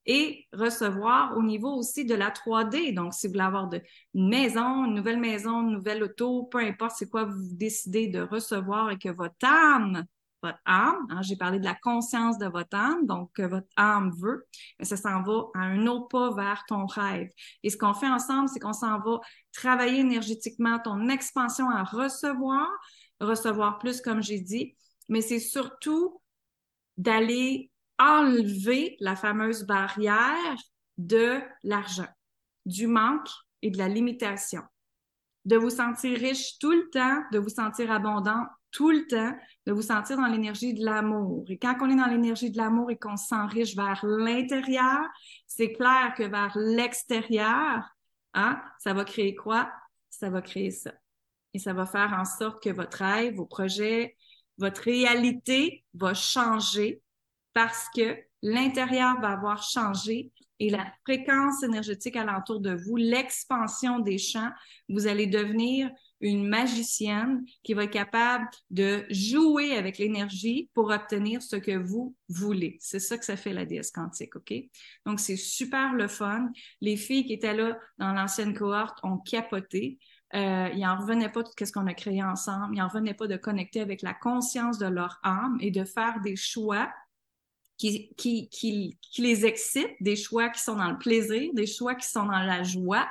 Et 0.06 0.46
recevoir 0.54 1.36
au 1.36 1.42
niveau 1.42 1.74
aussi 1.74 2.06
de 2.06 2.14
la 2.14 2.30
3D. 2.30 2.94
Donc, 2.94 3.16
si 3.16 3.26
vous 3.26 3.34
voulez 3.34 3.44
avoir 3.44 3.68
de, 3.68 3.82
une 4.14 4.30
maison, 4.30 4.86
une 4.86 4.94
nouvelle 4.94 5.20
maison, 5.20 5.64
une 5.64 5.72
nouvelle 5.72 6.04
auto, 6.04 6.44
peu 6.44 6.60
importe 6.60 6.92
c'est 6.96 7.10
quoi 7.10 7.24
vous 7.24 7.42
décidez 7.54 8.06
de 8.08 8.22
recevoir 8.22 8.92
et 8.92 9.00
que 9.00 9.10
votre 9.10 9.34
âme 9.44 10.06
votre 10.46 10.60
âme. 10.66 11.08
Hein, 11.10 11.22
j'ai 11.22 11.36
parlé 11.36 11.60
de 11.60 11.66
la 11.66 11.76
conscience 11.76 12.38
de 12.38 12.48
votre 12.48 12.76
âme, 12.76 13.06
donc 13.06 13.32
que 13.34 13.44
votre 13.44 13.68
âme 13.76 14.12
veut, 14.18 14.46
mais 14.80 14.86
ça 14.86 14.98
s'en 14.98 15.22
va 15.22 15.44
à 15.56 15.60
un 15.60 15.88
autre 15.88 16.08
pas 16.08 16.34
vers 16.34 16.64
ton 16.68 16.86
rêve. 16.86 17.30
Et 17.64 17.70
ce 17.70 17.78
qu'on 17.78 17.94
fait 17.94 18.08
ensemble, 18.08 18.50
c'est 18.50 18.60
qu'on 18.60 18.74
s'en 18.74 19.00
va 19.00 19.20
travailler 19.54 20.00
énergétiquement 20.00 20.80
ton 20.80 21.10
expansion 21.10 21.70
à 21.70 21.84
recevoir, 21.84 22.68
recevoir 23.20 23.80
plus, 23.80 24.02
comme 24.02 24.22
j'ai 24.22 24.40
dit, 24.40 24.76
mais 25.10 25.22
c'est 25.22 25.40
surtout 25.40 26.22
d'aller 26.98 27.72
enlever 28.00 28.98
la 29.00 29.16
fameuse 29.16 29.64
barrière 29.64 30.56
de 30.98 31.40
l'argent, 31.64 32.08
du 32.66 32.88
manque 32.88 33.30
et 33.62 33.72
de 33.72 33.78
la 33.78 33.88
limitation 33.88 34.62
de 35.46 35.58
vous 35.58 35.70
sentir 35.70 36.18
riche 36.18 36.58
tout 36.60 36.72
le 36.72 36.90
temps, 36.90 37.22
de 37.32 37.40
vous 37.40 37.50
sentir 37.50 37.92
abondant 37.92 38.46
tout 38.76 38.92
le 38.92 39.08
temps, 39.08 39.34
de 39.66 39.72
vous 39.72 39.84
sentir 39.84 40.18
dans 40.18 40.28
l'énergie 40.28 40.74
de 40.74 40.84
l'amour. 40.84 41.46
Et 41.48 41.58
quand 41.58 41.78
on 41.80 41.90
est 41.90 41.96
dans 41.96 42.08
l'énergie 42.08 42.52
de 42.52 42.58
l'amour 42.58 42.92
et 42.92 42.98
qu'on 42.98 43.16
se 43.16 43.28
sent 43.28 43.46
riche 43.48 43.74
vers 43.74 44.06
l'intérieur, 44.06 45.00
c'est 45.48 45.72
clair 45.72 46.14
que 46.18 46.24
vers 46.24 46.52
l'extérieur, 46.58 47.84
hein, 48.34 48.62
ça 48.80 48.94
va 48.94 49.06
créer 49.06 49.34
quoi? 49.34 49.72
Ça 50.10 50.30
va 50.30 50.42
créer 50.42 50.72
ça. 50.72 50.92
Et 51.54 51.60
ça 51.60 51.72
va 51.72 51.86
faire 51.86 52.14
en 52.20 52.26
sorte 52.26 52.62
que 52.62 52.70
votre 52.70 52.98
rêve, 52.98 53.36
vos 53.36 53.46
projets, 53.46 54.18
votre 54.58 54.82
réalité 54.82 55.86
va 55.94 56.14
changer 56.14 57.02
parce 57.54 57.88
que 57.96 58.18
l'intérieur 58.42 59.22
va 59.22 59.30
avoir 59.30 59.64
changé 59.64 60.34
et 60.60 60.70
la 60.70 60.86
fréquence 61.06 61.64
énergétique 61.64 62.18
alentour 62.18 62.60
de 62.60 62.74
vous, 62.76 62.98
l'expansion 62.98 64.00
des 64.00 64.18
champs, 64.18 64.52
vous 64.90 65.08
allez 65.08 65.28
devenir 65.28 65.90
une 66.22 66.48
magicienne 66.48 67.46
qui 67.64 67.74
va 67.74 67.84
être 67.84 67.92
capable 67.92 68.48
de 68.70 69.06
jouer 69.10 69.76
avec 69.76 69.98
l'énergie 69.98 70.70
pour 70.74 70.90
obtenir 70.90 71.42
ce 71.42 71.56
que 71.56 71.78
vous 71.78 72.16
voulez. 72.30 72.78
C'est 72.80 73.00
ça 73.00 73.18
que 73.18 73.26
ça 73.26 73.36
fait 73.36 73.54
la 73.54 73.66
déesse 73.66 73.92
quantique, 73.92 74.36
OK? 74.36 74.54
Donc, 75.06 75.20
c'est 75.20 75.36
super 75.36 75.94
le 75.94 76.08
fun. 76.08 76.50
Les 76.82 76.98
filles 76.98 77.26
qui 77.26 77.34
étaient 77.34 77.56
là 77.56 77.78
dans 77.98 78.14
l'ancienne 78.14 78.54
cohorte 78.54 78.98
ont 79.04 79.18
capoté. 79.18 80.00
Euh, 80.34 80.70
ils 80.74 80.82
n'en 80.82 80.98
revenaient 80.98 81.32
pas 81.32 81.44
de 81.44 81.50
tout 81.50 81.66
ce 81.66 81.72
qu'on 81.72 81.88
a 81.88 81.94
créé 81.94 82.24
ensemble. 82.24 82.76
Ils 82.76 82.80
n'en 82.80 82.88
revenaient 82.88 83.14
pas 83.14 83.28
de 83.28 83.38
connecter 83.38 83.82
avec 83.82 84.02
la 84.02 84.14
conscience 84.14 84.78
de 84.78 84.88
leur 84.88 85.20
âme 85.24 85.58
et 85.62 85.72
de 85.72 85.84
faire 85.84 86.20
des 86.22 86.36
choix 86.36 86.90
qui, 87.78 88.14
qui, 88.16 88.50
qui, 88.50 88.98
qui 89.02 89.22
les 89.22 89.46
excitent, 89.46 89.96
des 90.00 90.16
choix 90.16 90.50
qui 90.50 90.62
sont 90.62 90.76
dans 90.76 90.92
le 90.92 90.98
plaisir, 90.98 91.52
des 91.54 91.68
choix 91.68 91.96
qui 91.96 92.08
sont 92.08 92.26
dans 92.26 92.40
la 92.40 92.64
joie, 92.64 93.08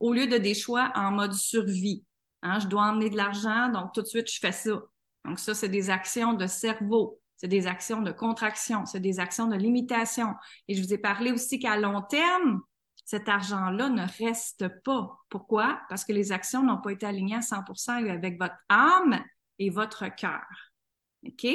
au 0.00 0.12
lieu 0.12 0.26
de 0.26 0.36
des 0.38 0.54
choix 0.54 0.92
en 0.94 1.12
mode 1.12 1.34
survie. 1.34 2.04
Hein, 2.42 2.58
je 2.60 2.66
dois 2.66 2.82
emmener 2.82 3.10
de 3.10 3.16
l'argent, 3.16 3.68
donc 3.68 3.92
tout 3.92 4.02
de 4.02 4.06
suite, 4.06 4.30
je 4.30 4.38
fais 4.38 4.52
ça. 4.52 4.80
Donc 5.24 5.38
ça, 5.38 5.54
c'est 5.54 5.68
des 5.68 5.90
actions 5.90 6.34
de 6.34 6.46
cerveau, 6.46 7.20
c'est 7.36 7.48
des 7.48 7.66
actions 7.66 8.00
de 8.00 8.12
contraction, 8.12 8.86
c'est 8.86 9.00
des 9.00 9.20
actions 9.20 9.46
de 9.46 9.56
limitation. 9.56 10.34
Et 10.68 10.74
je 10.74 10.82
vous 10.82 10.94
ai 10.94 10.98
parlé 10.98 11.32
aussi 11.32 11.58
qu'à 11.58 11.76
long 11.76 12.02
terme, 12.02 12.60
cet 13.04 13.28
argent-là 13.28 13.88
ne 13.88 14.04
reste 14.18 14.68
pas. 14.82 15.18
Pourquoi? 15.30 15.80
Parce 15.88 16.04
que 16.04 16.12
les 16.12 16.30
actions 16.30 16.62
n'ont 16.62 16.80
pas 16.80 16.92
été 16.92 17.06
alignées 17.06 17.36
à 17.36 17.40
100% 17.40 18.08
avec 18.10 18.38
votre 18.38 18.56
âme 18.68 19.22
et 19.58 19.70
votre 19.70 20.14
cœur. 20.14 20.44
OK? 21.26 21.46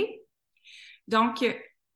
Donc, 1.07 1.45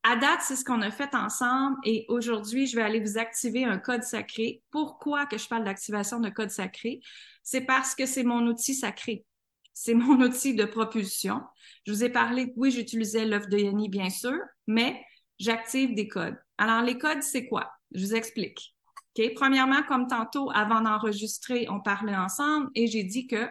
à 0.10 0.16
date, 0.16 0.40
c'est 0.42 0.56
ce 0.56 0.64
qu'on 0.64 0.82
a 0.82 0.90
fait 0.90 1.14
ensemble 1.16 1.76
et 1.84 2.06
aujourd'hui, 2.08 2.66
je 2.66 2.78
vais 2.78 2.82
aller 2.82 3.02
vous 3.02 3.18
activer 3.18 3.66
un 3.66 3.78
code 3.78 4.04
sacré. 4.04 4.64
Pourquoi 4.72 5.26
que 5.26 5.38
je 5.38 5.48
parle 5.50 5.66
d'activation 5.66 6.22
de 6.22 6.30
code 6.30 6.50
sacré? 6.50 7.02
C'est 7.44 7.62
parce 7.62 7.94
que 7.94 8.06
c'est 8.06 8.24
mon 8.24 8.48
outil 8.48 8.74
sacré. 8.74 9.26
C'est 9.74 9.94
mon 9.94 10.22
outil 10.22 10.56
de 10.56 10.64
propulsion. 10.64 11.42
Je 11.86 11.92
vous 11.92 12.06
ai 12.06 12.10
parlé, 12.10 12.54
oui, 12.56 12.72
j'utilisais 12.72 13.26
l'œuf 13.26 13.50
de 13.50 13.58
Yanni, 13.58 13.90
bien 13.90 14.10
sûr, 14.10 14.38
mais 14.66 15.04
j'active 15.40 15.94
des 15.94 16.08
codes. 16.08 16.38
Alors, 16.58 16.84
les 16.84 16.98
codes, 16.98 17.22
c'est 17.22 17.46
quoi? 17.48 17.70
Je 17.92 18.06
vous 18.06 18.16
explique. 18.16 18.76
OK? 19.18 19.34
Premièrement, 19.36 19.84
comme 19.84 20.08
tantôt, 20.08 20.50
avant 20.54 20.80
d'enregistrer, 20.80 21.68
on 21.70 21.82
parlait 21.82 22.16
ensemble 22.16 22.70
et 22.76 22.88
j'ai 22.88 23.04
dit 23.04 23.28
que 23.28 23.46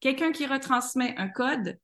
quelqu'un 0.00 0.32
qui 0.32 0.44
retransmet 0.44 1.14
un 1.16 1.28
code, 1.28 1.78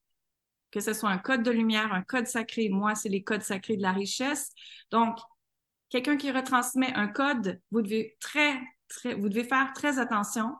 que 0.70 0.80
ce 0.80 0.92
soit 0.92 1.10
un 1.10 1.18
code 1.18 1.42
de 1.42 1.50
lumière, 1.50 1.92
un 1.92 2.02
code 2.02 2.26
sacré, 2.26 2.68
moi, 2.68 2.94
c'est 2.94 3.08
les 3.08 3.22
codes 3.22 3.42
sacrés 3.42 3.76
de 3.76 3.82
la 3.82 3.92
richesse. 3.92 4.52
Donc, 4.90 5.18
quelqu'un 5.88 6.16
qui 6.16 6.30
retransmet 6.30 6.92
un 6.94 7.08
code, 7.08 7.60
vous 7.70 7.82
devez 7.82 8.16
très, 8.20 8.60
vous 9.18 9.28
devez 9.28 9.44
faire 9.44 9.72
très 9.74 9.98
attention 9.98 10.54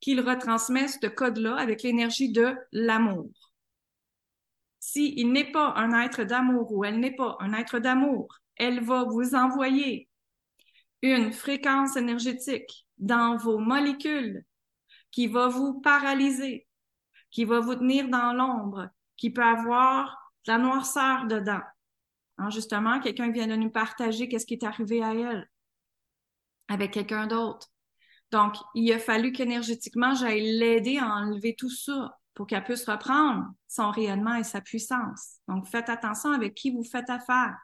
qu'il 0.00 0.20
retransmet 0.20 0.88
ce 0.88 1.06
code-là 1.06 1.56
avec 1.56 1.82
l'énergie 1.82 2.30
de 2.30 2.54
l'amour. 2.72 3.30
S'il 4.80 5.32
n'est 5.32 5.50
pas 5.50 5.72
un 5.76 5.98
être 6.02 6.24
d'amour 6.24 6.70
ou 6.72 6.84
elle 6.84 7.00
n'est 7.00 7.16
pas 7.16 7.36
un 7.40 7.54
être 7.54 7.78
d'amour, 7.78 8.38
elle 8.56 8.84
va 8.84 9.04
vous 9.04 9.34
envoyer 9.34 10.08
une 11.00 11.32
fréquence 11.32 11.96
énergétique 11.96 12.86
dans 12.98 13.36
vos 13.36 13.58
molécules 13.58 14.44
qui 15.10 15.26
va 15.26 15.48
vous 15.48 15.80
paralyser, 15.80 16.66
qui 17.30 17.44
va 17.44 17.60
vous 17.60 17.74
tenir 17.74 18.08
dans 18.08 18.32
l'ombre, 18.34 18.90
qui 19.16 19.30
peut 19.30 19.44
avoir 19.44 20.32
de 20.46 20.52
la 20.52 20.58
noirceur 20.58 21.26
dedans. 21.26 21.62
Hein, 22.38 22.50
justement, 22.50 23.00
quelqu'un 23.00 23.30
vient 23.30 23.46
de 23.46 23.56
nous 23.56 23.70
partager 23.70 24.28
qu'est-ce 24.28 24.46
qui 24.46 24.54
est 24.54 24.64
arrivé 24.64 25.02
à 25.02 25.14
elle 25.14 25.48
avec 26.68 26.92
quelqu'un 26.92 27.26
d'autre. 27.26 27.68
Donc, 28.32 28.56
il 28.74 28.92
a 28.92 28.98
fallu 28.98 29.32
qu'énergétiquement, 29.32 30.14
j'aille 30.14 30.58
l'aider 30.58 30.98
à 30.98 31.06
enlever 31.06 31.54
tout 31.56 31.70
ça 31.70 32.18
pour 32.34 32.46
qu'elle 32.46 32.64
puisse 32.64 32.88
reprendre 32.88 33.44
son 33.68 33.90
rayonnement 33.90 34.34
et 34.34 34.44
sa 34.44 34.60
puissance. 34.60 35.36
Donc, 35.46 35.66
faites 35.68 35.88
attention 35.88 36.32
avec 36.32 36.54
qui 36.54 36.70
vous 36.70 36.84
faites 36.84 37.10
affaire. 37.10 37.54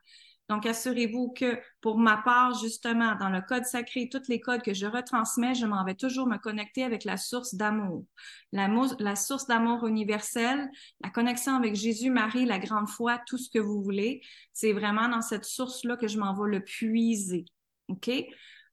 Donc, 0.50 0.66
assurez-vous 0.66 1.32
que 1.32 1.60
pour 1.80 1.96
ma 1.96 2.16
part, 2.16 2.58
justement, 2.58 3.14
dans 3.14 3.28
le 3.28 3.40
code 3.40 3.64
sacré, 3.64 4.08
tous 4.08 4.26
les 4.26 4.40
codes 4.40 4.62
que 4.62 4.74
je 4.74 4.84
retransmets, 4.84 5.54
je 5.54 5.64
m'en 5.64 5.84
vais 5.84 5.94
toujours 5.94 6.26
me 6.26 6.38
connecter 6.38 6.82
avec 6.82 7.04
la 7.04 7.16
source 7.16 7.54
d'amour. 7.54 8.04
La, 8.50 9.14
source 9.14 9.46
d'amour 9.46 9.86
universelle, 9.86 10.68
la 11.04 11.10
connexion 11.10 11.54
avec 11.54 11.76
Jésus, 11.76 12.10
Marie, 12.10 12.46
la 12.46 12.58
grande 12.58 12.88
foi, 12.88 13.20
tout 13.28 13.38
ce 13.38 13.48
que 13.48 13.60
vous 13.60 13.80
voulez. 13.80 14.22
C'est 14.52 14.72
vraiment 14.72 15.08
dans 15.08 15.22
cette 15.22 15.44
source-là 15.44 15.96
que 15.96 16.08
je 16.08 16.18
m'en 16.18 16.34
vais 16.34 16.50
le 16.50 16.64
puiser. 16.64 17.44
OK? 17.86 18.10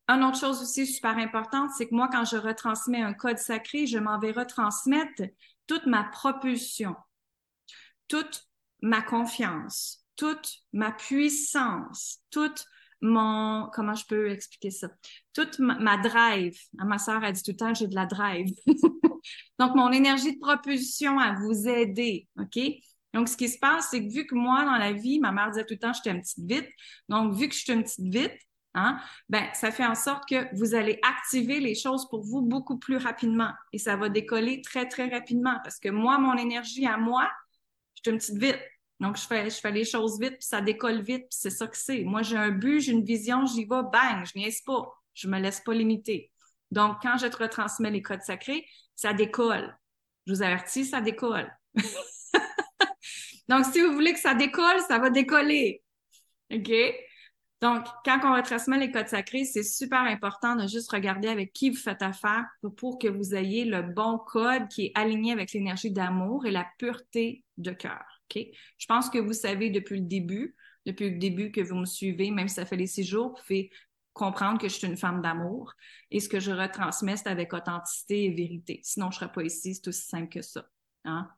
Une 0.07 0.23
autre 0.23 0.39
chose 0.39 0.59
aussi 0.63 0.87
super 0.87 1.15
importante, 1.15 1.69
c'est 1.77 1.87
que 1.87 1.93
moi, 1.93 2.09
quand 2.11 2.25
je 2.25 2.37
retransmets 2.37 3.03
un 3.03 3.13
code 3.13 3.37
sacré, 3.37 3.85
je 3.85 3.99
m'en 3.99 4.17
vais 4.17 4.31
retransmettre 4.31 5.21
toute 5.67 5.85
ma 5.85 6.05
propulsion, 6.05 6.95
toute 8.07 8.47
ma 8.81 9.03
confiance, 9.03 10.06
toute 10.17 10.63
ma 10.73 10.91
puissance, 10.91 12.19
toute 12.31 12.65
mon, 13.01 13.69
comment 13.73 13.93
je 13.93 14.05
peux 14.05 14.31
expliquer 14.31 14.71
ça? 14.71 14.89
Toute 15.33 15.59
ma, 15.59 15.97
drive. 15.97 16.57
Ah, 16.79 16.85
ma 16.85 16.97
sœur 16.97 17.23
a 17.23 17.31
dit 17.31 17.43
tout 17.43 17.51
le 17.51 17.57
temps, 17.57 17.73
j'ai 17.73 17.87
de 17.87 17.95
la 17.95 18.05
drive. 18.05 18.49
Donc, 19.59 19.75
mon 19.75 19.91
énergie 19.91 20.33
de 20.33 20.39
propulsion 20.39 21.19
à 21.19 21.33
vous 21.33 21.67
aider, 21.67 22.27
OK? 22.39 22.59
Donc, 23.13 23.29
ce 23.29 23.37
qui 23.37 23.49
se 23.49 23.57
passe, 23.59 23.89
c'est 23.91 24.05
que 24.05 24.11
vu 24.11 24.25
que 24.25 24.35
moi, 24.35 24.65
dans 24.65 24.77
la 24.77 24.93
vie, 24.93 25.19
ma 25.19 25.31
mère 25.31 25.49
disait 25.51 25.65
tout 25.65 25.73
le 25.73 25.79
temps, 25.79 25.93
j'étais 25.93 26.11
une 26.11 26.21
petite 26.21 26.45
vite. 26.45 26.69
Donc, 27.09 27.33
vu 27.33 27.47
que 27.47 27.55
je 27.55 27.59
suis 27.59 27.73
une 27.73 27.83
petite 27.83 28.13
vite, 28.13 28.37
hein, 28.73 28.99
ben, 29.29 29.45
ça 29.53 29.71
fait 29.71 29.85
en 29.85 29.95
sorte 29.95 30.27
que 30.27 30.55
vous 30.55 30.75
allez 30.75 30.99
activer 31.03 31.59
les 31.59 31.75
choses 31.75 32.07
pour 32.09 32.23
vous 32.23 32.41
beaucoup 32.41 32.77
plus 32.77 32.97
rapidement. 32.97 33.51
Et 33.73 33.77
ça 33.77 33.95
va 33.95 34.09
décoller 34.09 34.61
très, 34.61 34.87
très 34.87 35.07
rapidement. 35.07 35.57
Parce 35.63 35.79
que 35.79 35.89
moi, 35.89 36.17
mon 36.19 36.35
énergie 36.37 36.85
à 36.85 36.97
moi, 36.97 37.29
je 37.95 38.01
suis 38.03 38.11
une 38.11 38.17
petite 38.19 38.37
vite. 38.37 38.59
Donc, 38.99 39.17
je 39.17 39.27
fais, 39.27 39.49
je 39.49 39.55
fais 39.55 39.71
les 39.71 39.85
choses 39.85 40.19
vite, 40.19 40.37
puis 40.39 40.47
ça 40.47 40.61
décolle 40.61 41.01
vite, 41.01 41.23
puis 41.29 41.37
c'est 41.39 41.51
ça 41.51 41.67
que 41.67 41.77
c'est. 41.77 42.03
Moi, 42.03 42.23
j'ai 42.23 42.37
un 42.37 42.49
but, 42.49 42.79
j'ai 42.79 42.93
une 42.93 43.05
vision, 43.05 43.45
j'y 43.45 43.65
vais, 43.65 43.83
bang, 43.91 44.25
je 44.25 44.37
niaise 44.37 44.61
pas. 44.61 44.91
Je 45.13 45.27
me 45.27 45.39
laisse 45.39 45.61
pas 45.61 45.73
limiter. 45.73 46.31
Donc, 46.71 46.97
quand 47.01 47.17
je 47.17 47.27
te 47.27 47.37
retransmets 47.37 47.91
les 47.91 48.01
codes 48.01 48.23
sacrés, 48.23 48.65
ça 48.95 49.13
décolle. 49.13 49.77
Je 50.25 50.33
vous 50.33 50.41
avertis, 50.41 50.85
ça 50.85 51.01
décolle. 51.01 51.51
Donc, 53.47 53.65
si 53.65 53.81
vous 53.81 53.93
voulez 53.93 54.13
que 54.13 54.19
ça 54.19 54.33
décolle, 54.33 54.81
ça 54.87 54.99
va 54.99 55.09
décoller. 55.09 55.83
OK? 56.51 56.71
Donc, 57.61 57.85
quand 58.05 58.19
on 58.23 58.35
retransmet 58.35 58.77
les 58.77 58.91
codes 58.91 59.07
sacrés, 59.07 59.45
c'est 59.45 59.63
super 59.63 60.01
important 60.01 60.55
de 60.55 60.67
juste 60.67 60.91
regarder 60.91 61.27
avec 61.27 61.53
qui 61.53 61.71
vous 61.71 61.77
faites 61.77 62.03
affaire 62.03 62.45
pour, 62.61 62.75
pour 62.75 62.99
que 62.99 63.07
vous 63.07 63.33
ayez 63.33 63.65
le 63.65 63.81
bon 63.81 64.19
code 64.19 64.67
qui 64.67 64.87
est 64.87 64.91
aligné 64.93 65.31
avec 65.31 65.53
l'énergie 65.53 65.91
d'amour 65.91 66.45
et 66.45 66.51
la 66.51 66.67
pureté 66.77 67.43
de 67.57 67.71
cœur. 67.71 68.16
Je 68.33 68.85
pense 68.87 69.09
que 69.09 69.17
vous 69.17 69.33
savez 69.33 69.69
depuis 69.69 69.99
le 69.99 70.05
début, 70.05 70.55
depuis 70.85 71.09
le 71.09 71.17
début 71.17 71.51
que 71.51 71.61
vous 71.61 71.75
me 71.75 71.85
suivez, 71.85 72.31
même 72.31 72.47
si 72.47 72.55
ça 72.55 72.65
fait 72.65 72.75
les 72.75 72.87
six 72.87 73.03
jours, 73.03 73.29
vous 73.29 73.41
pouvez 73.41 73.71
comprendre 74.13 74.59
que 74.59 74.67
je 74.67 74.73
suis 74.73 74.87
une 74.87 74.97
femme 74.97 75.21
d'amour. 75.21 75.73
Et 76.11 76.19
ce 76.19 76.29
que 76.29 76.39
je 76.39 76.51
retransmets, 76.51 77.17
c'est 77.17 77.29
avec 77.29 77.53
authenticité 77.53 78.25
et 78.25 78.31
vérité. 78.31 78.79
Sinon, 78.83 79.11
je 79.11 79.17
ne 79.17 79.19
serais 79.19 79.31
pas 79.31 79.43
ici, 79.43 79.75
c'est 79.75 79.87
aussi 79.87 80.07
simple 80.07 80.29
que 80.29 80.41
ça. 80.41 80.67
Hein? 81.05 81.29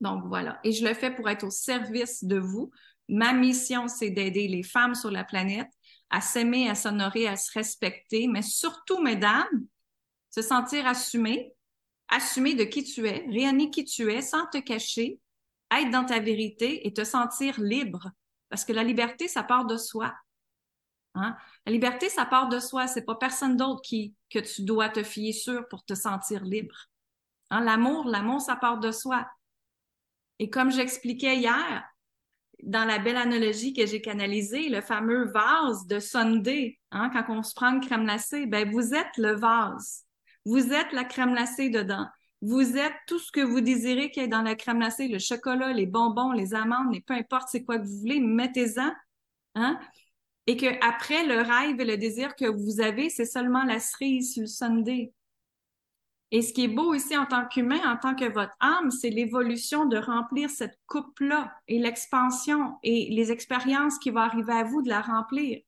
Donc 0.00 0.24
voilà. 0.26 0.58
Et 0.64 0.72
je 0.72 0.84
le 0.86 0.94
fais 0.94 1.14
pour 1.14 1.28
être 1.28 1.44
au 1.44 1.50
service 1.50 2.24
de 2.24 2.38
vous. 2.38 2.70
Ma 3.08 3.32
mission, 3.32 3.88
c'est 3.88 4.10
d'aider 4.10 4.48
les 4.48 4.62
femmes 4.62 4.94
sur 4.94 5.10
la 5.10 5.24
planète 5.24 5.70
à 6.10 6.20
s'aimer, 6.20 6.68
à 6.68 6.74
s'honorer, 6.74 7.28
à 7.28 7.36
se 7.36 7.52
respecter, 7.52 8.26
mais 8.26 8.42
surtout, 8.42 9.00
mesdames, 9.00 9.66
se 10.30 10.42
sentir 10.42 10.86
assumées, 10.86 11.52
assumer 12.08 12.54
de 12.54 12.64
qui 12.64 12.84
tu 12.84 13.06
es, 13.06 13.26
réanimer 13.28 13.70
qui 13.70 13.84
tu 13.84 14.10
es 14.10 14.22
sans 14.22 14.46
te 14.46 14.58
cacher, 14.58 15.20
être 15.72 15.90
dans 15.90 16.04
ta 16.04 16.18
vérité 16.18 16.86
et 16.86 16.92
te 16.92 17.04
sentir 17.04 17.60
libre. 17.60 18.10
Parce 18.48 18.64
que 18.64 18.72
la 18.72 18.82
liberté, 18.82 19.28
ça 19.28 19.42
part 19.42 19.66
de 19.66 19.76
soi. 19.76 20.14
Hein? 21.14 21.36
La 21.66 21.72
liberté, 21.72 22.08
ça 22.08 22.26
part 22.26 22.48
de 22.48 22.58
soi. 22.58 22.86
C'est 22.86 23.04
pas 23.04 23.14
personne 23.14 23.56
d'autre 23.56 23.82
qui 23.82 24.14
que 24.28 24.38
tu 24.38 24.62
dois 24.62 24.88
te 24.88 25.02
fier 25.02 25.32
sur 25.32 25.68
pour 25.68 25.84
te 25.84 25.94
sentir 25.94 26.44
libre. 26.44 26.88
Hein? 27.50 27.60
L'amour, 27.60 28.06
l'amour, 28.06 28.40
ça 28.40 28.56
part 28.56 28.78
de 28.78 28.90
soi. 28.90 29.26
Et 30.38 30.50
comme 30.50 30.70
j'expliquais 30.70 31.36
hier, 31.36 31.84
dans 32.62 32.84
la 32.84 32.98
belle 32.98 33.16
analogie 33.16 33.72
que 33.72 33.86
j'ai 33.86 34.00
canalisée, 34.00 34.68
le 34.68 34.80
fameux 34.80 35.30
vase 35.30 35.86
de 35.86 35.98
Sunday, 35.98 36.78
hein, 36.90 37.10
quand 37.12 37.24
on 37.28 37.42
se 37.42 37.54
prend 37.54 37.74
une 37.74 37.80
crème 37.80 38.04
glacée, 38.04 38.46
ben 38.46 38.70
vous 38.70 38.94
êtes 38.94 39.16
le 39.16 39.32
vase. 39.32 40.04
Vous 40.44 40.72
êtes 40.72 40.92
la 40.92 41.04
crème 41.04 41.32
glacée 41.32 41.70
dedans. 41.70 42.06
Vous 42.42 42.76
êtes 42.76 42.94
tout 43.06 43.18
ce 43.18 43.30
que 43.30 43.40
vous 43.40 43.60
désirez 43.60 44.10
qu'il 44.10 44.22
y 44.22 44.24
ait 44.24 44.28
dans 44.28 44.42
la 44.42 44.54
crème 44.54 44.78
glacée, 44.78 45.08
le 45.08 45.18
chocolat, 45.18 45.72
les 45.72 45.86
bonbons, 45.86 46.32
les 46.32 46.54
amandes, 46.54 46.88
mais 46.90 47.00
peu 47.00 47.14
importe 47.14 47.48
c'est 47.50 47.64
quoi 47.64 47.78
que 47.78 47.86
vous 47.86 47.98
voulez, 47.98 48.20
mettez-en. 48.20 48.90
Hein? 49.56 49.78
Et 50.46 50.56
que 50.56 50.66
après 50.82 51.26
le 51.26 51.42
rêve 51.42 51.80
et 51.80 51.84
le 51.84 51.98
désir 51.98 52.34
que 52.34 52.46
vous 52.46 52.80
avez, 52.80 53.10
c'est 53.10 53.26
seulement 53.26 53.64
la 53.64 53.78
cerise 53.78 54.32
sur 54.32 54.42
le 54.42 54.46
Sunday. 54.46 55.12
Et 56.32 56.42
ce 56.42 56.52
qui 56.52 56.64
est 56.64 56.68
beau 56.68 56.94
ici 56.94 57.16
en 57.16 57.26
tant 57.26 57.46
qu'humain, 57.46 57.80
en 57.84 57.96
tant 57.96 58.14
que 58.14 58.30
votre 58.32 58.54
âme, 58.60 58.90
c'est 58.90 59.10
l'évolution 59.10 59.84
de 59.86 59.98
remplir 59.98 60.48
cette 60.48 60.78
coupe-là 60.86 61.52
et 61.66 61.78
l'expansion 61.78 62.78
et 62.82 63.08
les 63.10 63.32
expériences 63.32 63.98
qui 63.98 64.10
vont 64.10 64.20
arriver 64.20 64.52
à 64.52 64.62
vous 64.62 64.80
de 64.80 64.88
la 64.88 65.00
remplir. 65.00 65.60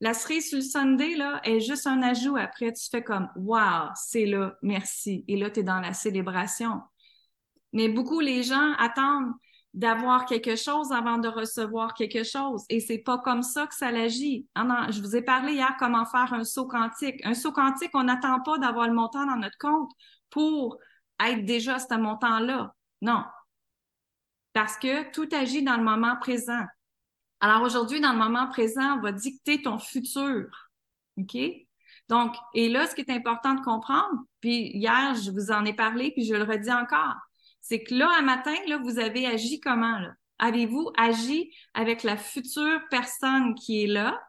La 0.00 0.14
cerise 0.14 0.48
sur 0.48 0.58
le 0.58 0.64
Sunday, 0.64 1.14
là, 1.14 1.40
est 1.44 1.60
juste 1.60 1.86
un 1.86 2.02
ajout. 2.02 2.36
Après, 2.36 2.72
tu 2.72 2.88
fais 2.90 3.02
comme, 3.02 3.28
wow, 3.36 3.90
c'est 3.94 4.24
là, 4.24 4.56
merci. 4.62 5.24
Et 5.28 5.36
là, 5.36 5.50
tu 5.50 5.60
es 5.60 5.62
dans 5.62 5.80
la 5.80 5.92
célébration. 5.92 6.80
Mais 7.72 7.88
beaucoup, 7.88 8.20
les 8.20 8.42
gens 8.42 8.72
attendent 8.78 9.32
d'avoir 9.74 10.24
quelque 10.24 10.56
chose 10.56 10.90
avant 10.90 11.18
de 11.18 11.28
recevoir 11.28 11.94
quelque 11.94 12.24
chose. 12.24 12.64
Et 12.68 12.80
c'est 12.80 12.98
pas 12.98 13.18
comme 13.18 13.42
ça 13.42 13.66
que 13.66 13.74
ça 13.74 13.88
agit. 13.88 14.48
Ah 14.54 14.86
je 14.90 15.00
vous 15.00 15.14
ai 15.14 15.22
parlé 15.22 15.52
hier 15.52 15.76
comment 15.78 16.04
faire 16.06 16.32
un 16.32 16.44
saut 16.44 16.66
quantique. 16.66 17.24
Un 17.24 17.34
saut 17.34 17.52
quantique, 17.52 17.90
on 17.94 18.04
n'attend 18.04 18.40
pas 18.40 18.58
d'avoir 18.58 18.88
le 18.88 18.94
montant 18.94 19.26
dans 19.26 19.36
notre 19.36 19.58
compte 19.58 19.90
pour 20.30 20.78
être 21.24 21.44
déjà 21.44 21.76
à 21.76 21.78
ce 21.78 21.94
montant-là. 21.94 22.74
Non. 23.00 23.22
Parce 24.52 24.76
que 24.76 25.10
tout 25.12 25.28
agit 25.32 25.62
dans 25.62 25.76
le 25.76 25.84
moment 25.84 26.16
présent. 26.16 26.64
Alors 27.40 27.62
aujourd'hui, 27.62 28.00
dans 28.00 28.12
le 28.12 28.18
moment 28.18 28.48
présent, 28.48 29.00
va 29.00 29.12
dicter 29.12 29.62
ton 29.62 29.78
futur. 29.78 30.70
OK? 31.16 31.36
Donc, 32.08 32.34
et 32.54 32.68
là, 32.68 32.86
ce 32.86 32.94
qui 32.94 33.02
est 33.02 33.10
important 33.10 33.54
de 33.54 33.60
comprendre, 33.60 34.24
puis 34.40 34.70
hier, 34.74 35.14
je 35.14 35.30
vous 35.30 35.50
en 35.50 35.64
ai 35.64 35.72
parlé, 35.72 36.10
puis 36.12 36.24
je 36.24 36.34
le 36.34 36.42
redis 36.42 36.72
encore, 36.72 37.14
c'est 37.60 37.82
que 37.82 37.94
là, 37.94 38.10
un 38.18 38.22
matin, 38.22 38.54
là, 38.66 38.78
vous 38.78 38.98
avez 38.98 39.26
agi 39.26 39.60
comment? 39.60 39.98
Là? 39.98 40.12
Avez-vous 40.38 40.90
agi 40.96 41.52
avec 41.74 42.02
la 42.02 42.16
future 42.16 42.80
personne 42.90 43.54
qui 43.54 43.84
est 43.84 43.86
là, 43.86 44.20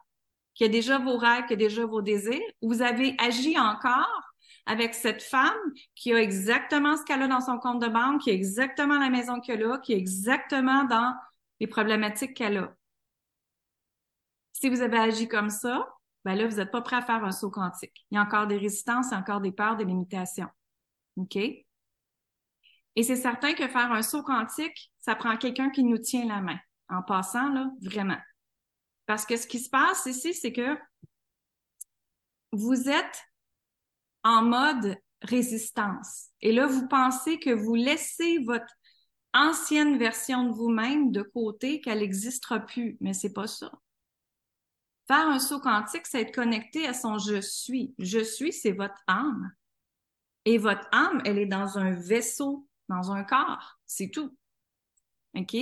qui 0.54 0.64
a 0.64 0.68
déjà 0.68 0.98
vos 0.98 1.16
rêves, 1.16 1.46
qui 1.46 1.54
a 1.54 1.56
déjà 1.56 1.84
vos 1.84 2.02
désirs? 2.02 2.40
Ou 2.60 2.72
vous 2.72 2.82
avez 2.82 3.16
agi 3.18 3.58
encore 3.58 4.32
avec 4.66 4.94
cette 4.94 5.22
femme 5.22 5.50
qui 5.94 6.12
a 6.12 6.20
exactement 6.20 6.96
ce 6.96 7.02
qu'elle 7.04 7.22
a 7.22 7.26
dans 7.26 7.40
son 7.40 7.58
compte 7.58 7.82
de 7.82 7.88
banque, 7.88 8.22
qui 8.22 8.30
a 8.30 8.34
exactement 8.34 8.98
la 8.98 9.10
maison 9.10 9.40
qu'elle 9.40 9.64
a, 9.64 9.78
qui 9.78 9.94
est 9.94 9.98
exactement 9.98 10.84
dans 10.84 11.14
les 11.58 11.66
problématiques 11.66 12.34
qu'elle 12.34 12.58
a? 12.58 12.74
Si 14.62 14.68
vous 14.68 14.80
avez 14.80 14.96
agi 14.96 15.26
comme 15.26 15.50
ça, 15.50 15.92
ben 16.24 16.36
là, 16.36 16.46
vous 16.46 16.58
n'êtes 16.58 16.70
pas 16.70 16.82
prêt 16.82 16.94
à 16.94 17.02
faire 17.02 17.24
un 17.24 17.32
saut 17.32 17.50
quantique. 17.50 18.06
Il 18.12 18.14
y 18.14 18.18
a 18.18 18.22
encore 18.22 18.46
des 18.46 18.58
résistances, 18.58 19.08
il 19.08 19.14
y 19.14 19.14
a 19.16 19.18
encore 19.18 19.40
des 19.40 19.50
peurs, 19.50 19.76
des 19.76 19.84
limitations. 19.84 20.46
OK? 21.16 21.34
Et 21.34 21.66
c'est 23.02 23.16
certain 23.16 23.54
que 23.54 23.66
faire 23.66 23.90
un 23.90 24.02
saut 24.02 24.22
quantique, 24.22 24.92
ça 25.00 25.16
prend 25.16 25.36
quelqu'un 25.36 25.70
qui 25.70 25.82
nous 25.82 25.98
tient 25.98 26.26
la 26.26 26.40
main. 26.40 26.60
En 26.88 27.02
passant, 27.02 27.48
là, 27.48 27.72
vraiment. 27.82 28.18
Parce 29.06 29.26
que 29.26 29.36
ce 29.36 29.48
qui 29.48 29.58
se 29.58 29.68
passe 29.68 30.06
ici, 30.06 30.32
c'est 30.32 30.52
que 30.52 30.78
vous 32.52 32.88
êtes 32.88 33.24
en 34.22 34.42
mode 34.42 34.96
résistance. 35.22 36.28
Et 36.40 36.52
là, 36.52 36.66
vous 36.68 36.86
pensez 36.86 37.40
que 37.40 37.50
vous 37.50 37.74
laissez 37.74 38.38
votre 38.44 38.72
ancienne 39.34 39.98
version 39.98 40.44
de 40.44 40.52
vous-même 40.52 41.10
de 41.10 41.22
côté, 41.22 41.80
qu'elle 41.80 41.98
n'existera 41.98 42.60
plus. 42.60 42.96
Mais 43.00 43.12
c'est 43.12 43.32
pas 43.32 43.48
ça. 43.48 43.72
Faire 45.06 45.28
un 45.28 45.38
saut 45.38 45.60
quantique, 45.60 46.06
c'est 46.06 46.22
être 46.22 46.34
connecté 46.34 46.86
à 46.86 46.94
son 46.94 47.18
je 47.18 47.40
suis. 47.40 47.94
Je 47.98 48.20
suis, 48.20 48.52
c'est 48.52 48.72
votre 48.72 49.02
âme. 49.06 49.52
Et 50.44 50.58
votre 50.58 50.86
âme, 50.92 51.22
elle 51.24 51.38
est 51.38 51.46
dans 51.46 51.78
un 51.78 51.92
vaisseau, 51.92 52.68
dans 52.88 53.12
un 53.12 53.24
corps. 53.24 53.78
C'est 53.86 54.10
tout. 54.10 54.36
OK? 55.34 55.54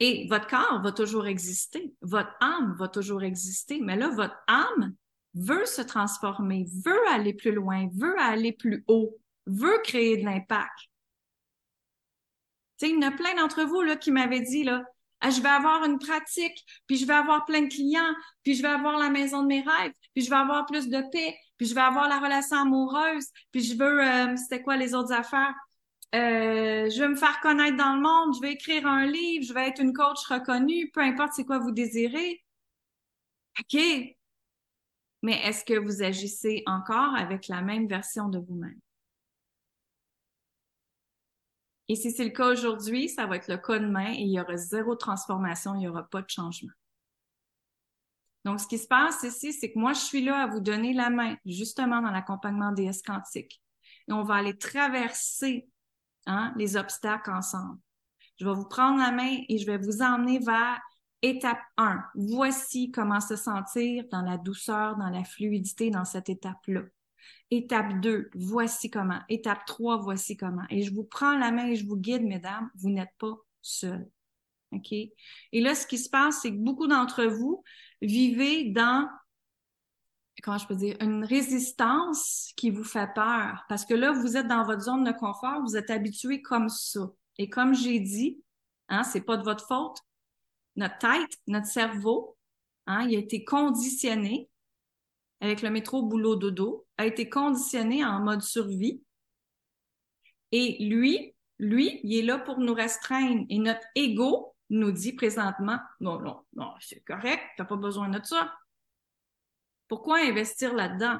Et 0.00 0.28
votre 0.28 0.46
corps 0.46 0.80
va 0.82 0.92
toujours 0.92 1.26
exister. 1.26 1.94
Votre 2.02 2.32
âme 2.40 2.74
va 2.78 2.88
toujours 2.88 3.22
exister. 3.22 3.80
Mais 3.80 3.96
là, 3.96 4.08
votre 4.10 4.36
âme 4.46 4.94
veut 5.34 5.66
se 5.66 5.82
transformer, 5.82 6.66
veut 6.84 7.08
aller 7.10 7.34
plus 7.34 7.52
loin, 7.52 7.88
veut 7.92 8.18
aller 8.18 8.52
plus 8.52 8.84
haut, 8.88 9.18
veut 9.46 9.78
créer 9.84 10.18
de 10.18 10.24
l'impact. 10.24 10.78
Tu 12.78 12.86
sais, 12.86 12.92
il 12.92 13.02
y 13.02 13.04
en 13.04 13.08
a 13.08 13.12
plein 13.12 13.34
d'entre 13.34 13.64
vous 13.64 13.82
là, 13.82 13.96
qui 13.96 14.12
m'avaient 14.12 14.40
dit, 14.40 14.62
là, 14.62 14.84
ah, 15.20 15.30
je 15.30 15.40
vais 15.40 15.48
avoir 15.48 15.84
une 15.84 15.98
pratique, 15.98 16.64
puis 16.86 16.96
je 16.96 17.06
vais 17.06 17.14
avoir 17.14 17.44
plein 17.44 17.62
de 17.62 17.68
clients, 17.68 18.14
puis 18.44 18.54
je 18.54 18.62
vais 18.62 18.68
avoir 18.68 18.98
la 18.98 19.10
maison 19.10 19.42
de 19.42 19.48
mes 19.48 19.60
rêves, 19.60 19.92
puis 20.14 20.24
je 20.24 20.30
vais 20.30 20.36
avoir 20.36 20.66
plus 20.66 20.88
de 20.88 21.02
paix, 21.10 21.36
puis 21.56 21.66
je 21.66 21.74
vais 21.74 21.80
avoir 21.80 22.08
la 22.08 22.18
relation 22.20 22.58
amoureuse, 22.58 23.26
puis 23.50 23.62
je 23.62 23.76
veux, 23.76 24.02
euh, 24.02 24.36
c'était 24.36 24.62
quoi 24.62 24.76
les 24.76 24.94
autres 24.94 25.12
affaires? 25.12 25.54
Euh, 26.14 26.88
je 26.88 27.00
vais 27.00 27.08
me 27.08 27.16
faire 27.16 27.40
connaître 27.40 27.76
dans 27.76 27.94
le 27.94 28.00
monde, 28.00 28.34
je 28.36 28.40
vais 28.40 28.52
écrire 28.52 28.86
un 28.86 29.06
livre, 29.06 29.44
je 29.44 29.52
vais 29.52 29.68
être 29.68 29.80
une 29.80 29.92
coach 29.92 30.24
reconnue, 30.26 30.90
peu 30.92 31.00
importe 31.00 31.32
c'est 31.34 31.44
quoi 31.44 31.58
vous 31.58 31.72
désirez. 31.72 32.42
OK. 33.60 33.78
Mais 35.22 35.34
est-ce 35.44 35.64
que 35.64 35.78
vous 35.78 36.02
agissez 36.02 36.62
encore 36.66 37.14
avec 37.16 37.48
la 37.48 37.60
même 37.60 37.88
version 37.88 38.28
de 38.28 38.38
vous-même? 38.38 38.78
Et 41.88 41.96
si 41.96 42.12
c'est 42.12 42.24
le 42.24 42.30
cas 42.30 42.48
aujourd'hui, 42.48 43.08
ça 43.08 43.26
va 43.26 43.36
être 43.36 43.48
le 43.48 43.56
cas 43.56 43.78
demain 43.78 44.12
et 44.12 44.20
il 44.20 44.30
y 44.30 44.40
aura 44.40 44.56
zéro 44.56 44.94
transformation, 44.94 45.74
il 45.74 45.78
n'y 45.78 45.88
aura 45.88 46.04
pas 46.04 46.20
de 46.20 46.28
changement. 46.28 46.72
Donc, 48.44 48.60
ce 48.60 48.66
qui 48.66 48.78
se 48.78 48.86
passe 48.86 49.22
ici, 49.22 49.52
c'est 49.52 49.72
que 49.72 49.78
moi, 49.78 49.92
je 49.94 50.00
suis 50.00 50.22
là 50.22 50.42
à 50.42 50.46
vous 50.46 50.60
donner 50.60 50.92
la 50.92 51.10
main, 51.10 51.36
justement 51.44 52.00
dans 52.00 52.10
l'accompagnement 52.10 52.72
DS 52.72 53.02
quantique. 53.04 53.60
Et 54.06 54.12
on 54.12 54.22
va 54.22 54.36
aller 54.36 54.56
traverser 54.56 55.68
hein, 56.26 56.52
les 56.56 56.76
obstacles 56.76 57.30
ensemble. 57.30 57.78
Je 58.36 58.46
vais 58.46 58.54
vous 58.54 58.68
prendre 58.68 58.98
la 58.98 59.10
main 59.10 59.38
et 59.48 59.58
je 59.58 59.66
vais 59.66 59.78
vous 59.78 60.02
emmener 60.02 60.38
vers 60.38 60.80
étape 61.22 61.60
1. 61.76 62.04
Voici 62.14 62.90
comment 62.90 63.20
se 63.20 63.36
sentir 63.36 64.04
dans 64.10 64.22
la 64.22 64.38
douceur, 64.38 64.96
dans 64.96 65.10
la 65.10 65.24
fluidité, 65.24 65.90
dans 65.90 66.04
cette 66.04 66.28
étape-là. 66.28 66.82
Étape 67.50 68.00
2, 68.00 68.30
voici 68.34 68.90
comment. 68.90 69.20
Étape 69.28 69.64
3, 69.66 69.98
voici 69.98 70.36
comment. 70.36 70.64
Et 70.70 70.82
je 70.82 70.92
vous 70.92 71.04
prends 71.04 71.36
la 71.36 71.50
main 71.50 71.66
et 71.66 71.76
je 71.76 71.86
vous 71.86 71.96
guide, 71.96 72.24
mesdames, 72.24 72.70
vous 72.76 72.90
n'êtes 72.90 73.14
pas 73.18 73.36
seules. 73.62 74.08
OK? 74.72 74.92
Et 74.92 75.60
là, 75.60 75.74
ce 75.74 75.86
qui 75.86 75.98
se 75.98 76.10
passe, 76.10 76.40
c'est 76.42 76.50
que 76.50 76.58
beaucoup 76.58 76.86
d'entre 76.86 77.24
vous 77.24 77.62
vivez 78.02 78.70
dans, 78.70 79.08
comment 80.42 80.58
je 80.58 80.66
peux 80.66 80.76
dire, 80.76 80.96
une 81.00 81.24
résistance 81.24 82.52
qui 82.56 82.70
vous 82.70 82.84
fait 82.84 83.12
peur. 83.14 83.64
Parce 83.68 83.84
que 83.84 83.94
là, 83.94 84.12
vous 84.12 84.36
êtes 84.36 84.48
dans 84.48 84.64
votre 84.64 84.82
zone 84.82 85.04
de 85.04 85.12
confort, 85.12 85.62
vous 85.62 85.76
êtes 85.76 85.90
habitué 85.90 86.42
comme 86.42 86.68
ça. 86.68 87.00
Et 87.38 87.48
comme 87.48 87.74
j'ai 87.74 88.00
dit, 88.00 88.42
hein, 88.88 89.04
c'est 89.04 89.22
pas 89.22 89.36
de 89.36 89.44
votre 89.44 89.66
faute. 89.66 89.98
Notre 90.76 90.98
tête, 90.98 91.38
notre 91.46 91.66
cerveau, 91.66 92.36
hein, 92.86 93.06
il 93.08 93.16
a 93.16 93.18
été 93.18 93.44
conditionné 93.44 94.48
avec 95.40 95.62
le 95.62 95.70
métro 95.70 96.02
boulot 96.02 96.36
dodo, 96.36 96.86
a 96.98 97.06
été 97.06 97.28
conditionné 97.28 98.04
en 98.04 98.20
mode 98.20 98.42
survie. 98.42 99.02
Et 100.52 100.84
lui, 100.84 101.34
lui, 101.58 102.00
il 102.02 102.18
est 102.18 102.22
là 102.22 102.38
pour 102.38 102.58
nous 102.58 102.74
restreindre. 102.74 103.44
Et 103.48 103.58
notre 103.58 103.86
ego 103.94 104.54
nous 104.70 104.92
dit 104.92 105.12
présentement, 105.12 105.78
non, 106.00 106.20
non, 106.20 106.44
non, 106.54 106.74
c'est 106.80 107.00
correct, 107.00 107.42
t'as 107.56 107.64
pas 107.64 107.76
besoin 107.76 108.08
de 108.08 108.22
ça. 108.24 108.54
Pourquoi 109.86 110.18
investir 110.18 110.74
là-dedans? 110.74 111.18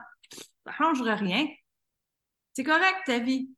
Ça 0.67 0.73
changera 0.73 1.15
rien. 1.15 1.47
C'est 2.53 2.65
correct 2.65 2.99
ta 3.07 3.19
vie. 3.21 3.51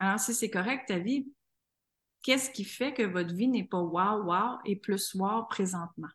Alors, 0.00 0.18
si 0.18 0.34
c'est 0.34 0.50
correct 0.50 0.88
ta 0.88 0.98
vie, 0.98 1.30
qu'est-ce 2.22 2.50
qui 2.50 2.64
fait 2.64 2.94
que 2.94 3.02
votre 3.02 3.34
vie 3.34 3.48
n'est 3.48 3.66
pas 3.66 3.80
wow, 3.80 4.24
wow 4.24 4.58
et 4.64 4.76
plus 4.76 5.14
wow 5.14 5.44
présentement? 5.44 6.08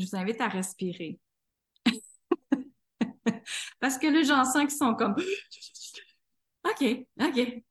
Je 0.00 0.06
vous 0.06 0.16
invite 0.16 0.40
à 0.40 0.48
respirer. 0.48 1.18
Parce 3.80 3.98
que 3.98 4.06
les 4.06 4.24
gens 4.24 4.44
sentent 4.44 4.68
qu'ils 4.68 4.78
sont 4.78 4.94
comme 4.94 5.16
OK, 6.64 7.06
OK. 7.20 7.62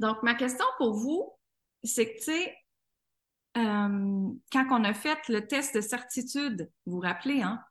Donc, 0.00 0.22
ma 0.22 0.34
question 0.34 0.64
pour 0.78 0.94
vous, 0.94 1.32
c'est 1.82 2.12
que, 2.14 2.18
tu 2.18 2.24
sais, 2.24 2.56
euh, 3.56 4.32
quand 4.52 4.66
on 4.70 4.84
a 4.84 4.94
fait 4.94 5.28
le 5.28 5.46
test 5.46 5.74
de 5.76 5.80
certitude, 5.80 6.70
vous 6.86 6.96
vous 6.96 7.00
rappelez, 7.00 7.42
hein? 7.42 7.62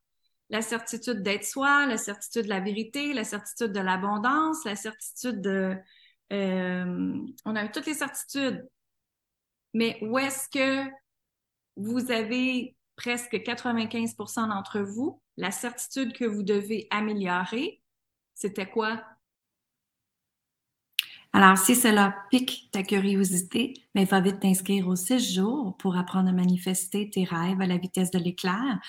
La 0.50 0.62
certitude 0.62 1.24
d'être 1.24 1.46
soi, 1.46 1.86
la 1.88 1.98
certitude 1.98 2.44
de 2.44 2.50
la 2.50 2.60
vérité, 2.60 3.14
la 3.14 3.24
certitude 3.24 3.72
de 3.72 3.80
l'abondance, 3.80 4.64
la 4.66 4.76
certitude 4.76 5.42
de... 5.42 5.76
Euh, 6.32 7.18
on 7.46 7.56
a 7.56 7.66
eu 7.66 7.72
toutes 7.72 7.86
les 7.88 7.94
certitudes. 7.94 8.68
Mais 9.74 9.98
où 10.02 10.20
est-ce 10.20 10.48
que 10.50 10.90
vous 11.76 12.12
avez 12.12 12.76
presque 12.96 13.34
95% 13.34 14.50
d'entre 14.50 14.80
vous, 14.80 15.22
la 15.38 15.52
certitude 15.52 16.14
que 16.14 16.26
vous 16.26 16.44
devez 16.44 16.88
améliorer, 16.92 17.82
c'était 18.36 18.70
quoi? 18.70 19.04
Alors, 21.36 21.58
si 21.58 21.76
cela 21.76 22.16
pique 22.30 22.70
ta 22.72 22.84
curiosité, 22.84 23.74
mais 23.96 24.06
va 24.06 24.22
vite 24.22 24.40
t'inscrire 24.40 24.88
aux 24.88 24.96
six 24.96 25.34
jours 25.34 25.76
pour 25.78 25.98
apprendre 25.98 26.30
à 26.30 26.32
manifester 26.32 27.10
tes 27.10 27.24
rêves 27.24 27.60
à 27.60 27.66
la 27.66 27.78
vitesse 27.78 28.12
de 28.12 28.20
l'éclair 28.20 28.80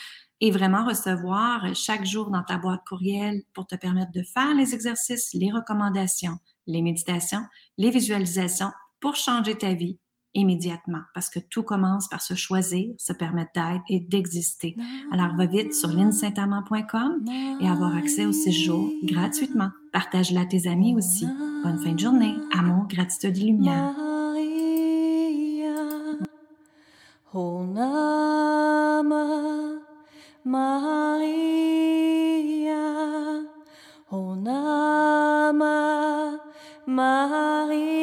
et 0.42 0.51
vraiment 0.51 0.85
recevoir 0.85 1.75
chaque 1.75 2.05
jour 2.05 2.31
dans 2.31 2.42
ta 2.42 2.59
boîte 2.59 2.83
courriel 2.87 3.42
pour 3.55 3.66
te 3.66 3.77
permettre 3.77 4.12
de 4.12 4.23
faire 4.23 4.55
les 4.55 4.75
exercices, 4.75 5.33
les 5.33 5.51
recommandations, 5.51 6.38
les 6.66 6.83
méditations, 6.83 7.47
les 7.79 7.90
visualisations 7.90 8.70
pour 9.01 9.16
changer 9.16 9.57
ta 9.57 9.73
vie 9.73 9.99
immédiatement 10.35 11.03
parce 11.14 11.31
que 11.31 11.38
tout 11.38 11.62
commence 11.62 12.09
par 12.09 12.20
se 12.20 12.35
choisir, 12.35 12.94
se 12.99 13.12
permettre 13.12 13.53
d'être 13.55 13.85
et 13.88 14.01
d'exister. 14.01 14.77
Alors, 15.12 15.35
va 15.37 15.47
vite 15.47 15.75
sur 15.75 15.88
linsaintamant.com 15.88 17.25
et 17.61 17.68
avoir 17.68 17.97
accès 17.97 18.27
aux 18.27 18.33
séjours 18.33 18.90
gratuitement. 19.03 19.70
Partage-la 19.92 20.42
à 20.42 20.47
tes 20.47 20.68
amis 20.68 20.94
aussi. 20.94 21.27
Bonne 21.62 21.79
fin 21.79 21.92
de 21.92 21.99
journée. 21.99 22.35
Amour, 22.53 22.87
gratitude 22.88 23.37
et 23.38 23.40
lumière. 23.40 23.94
Maria. 36.87 37.93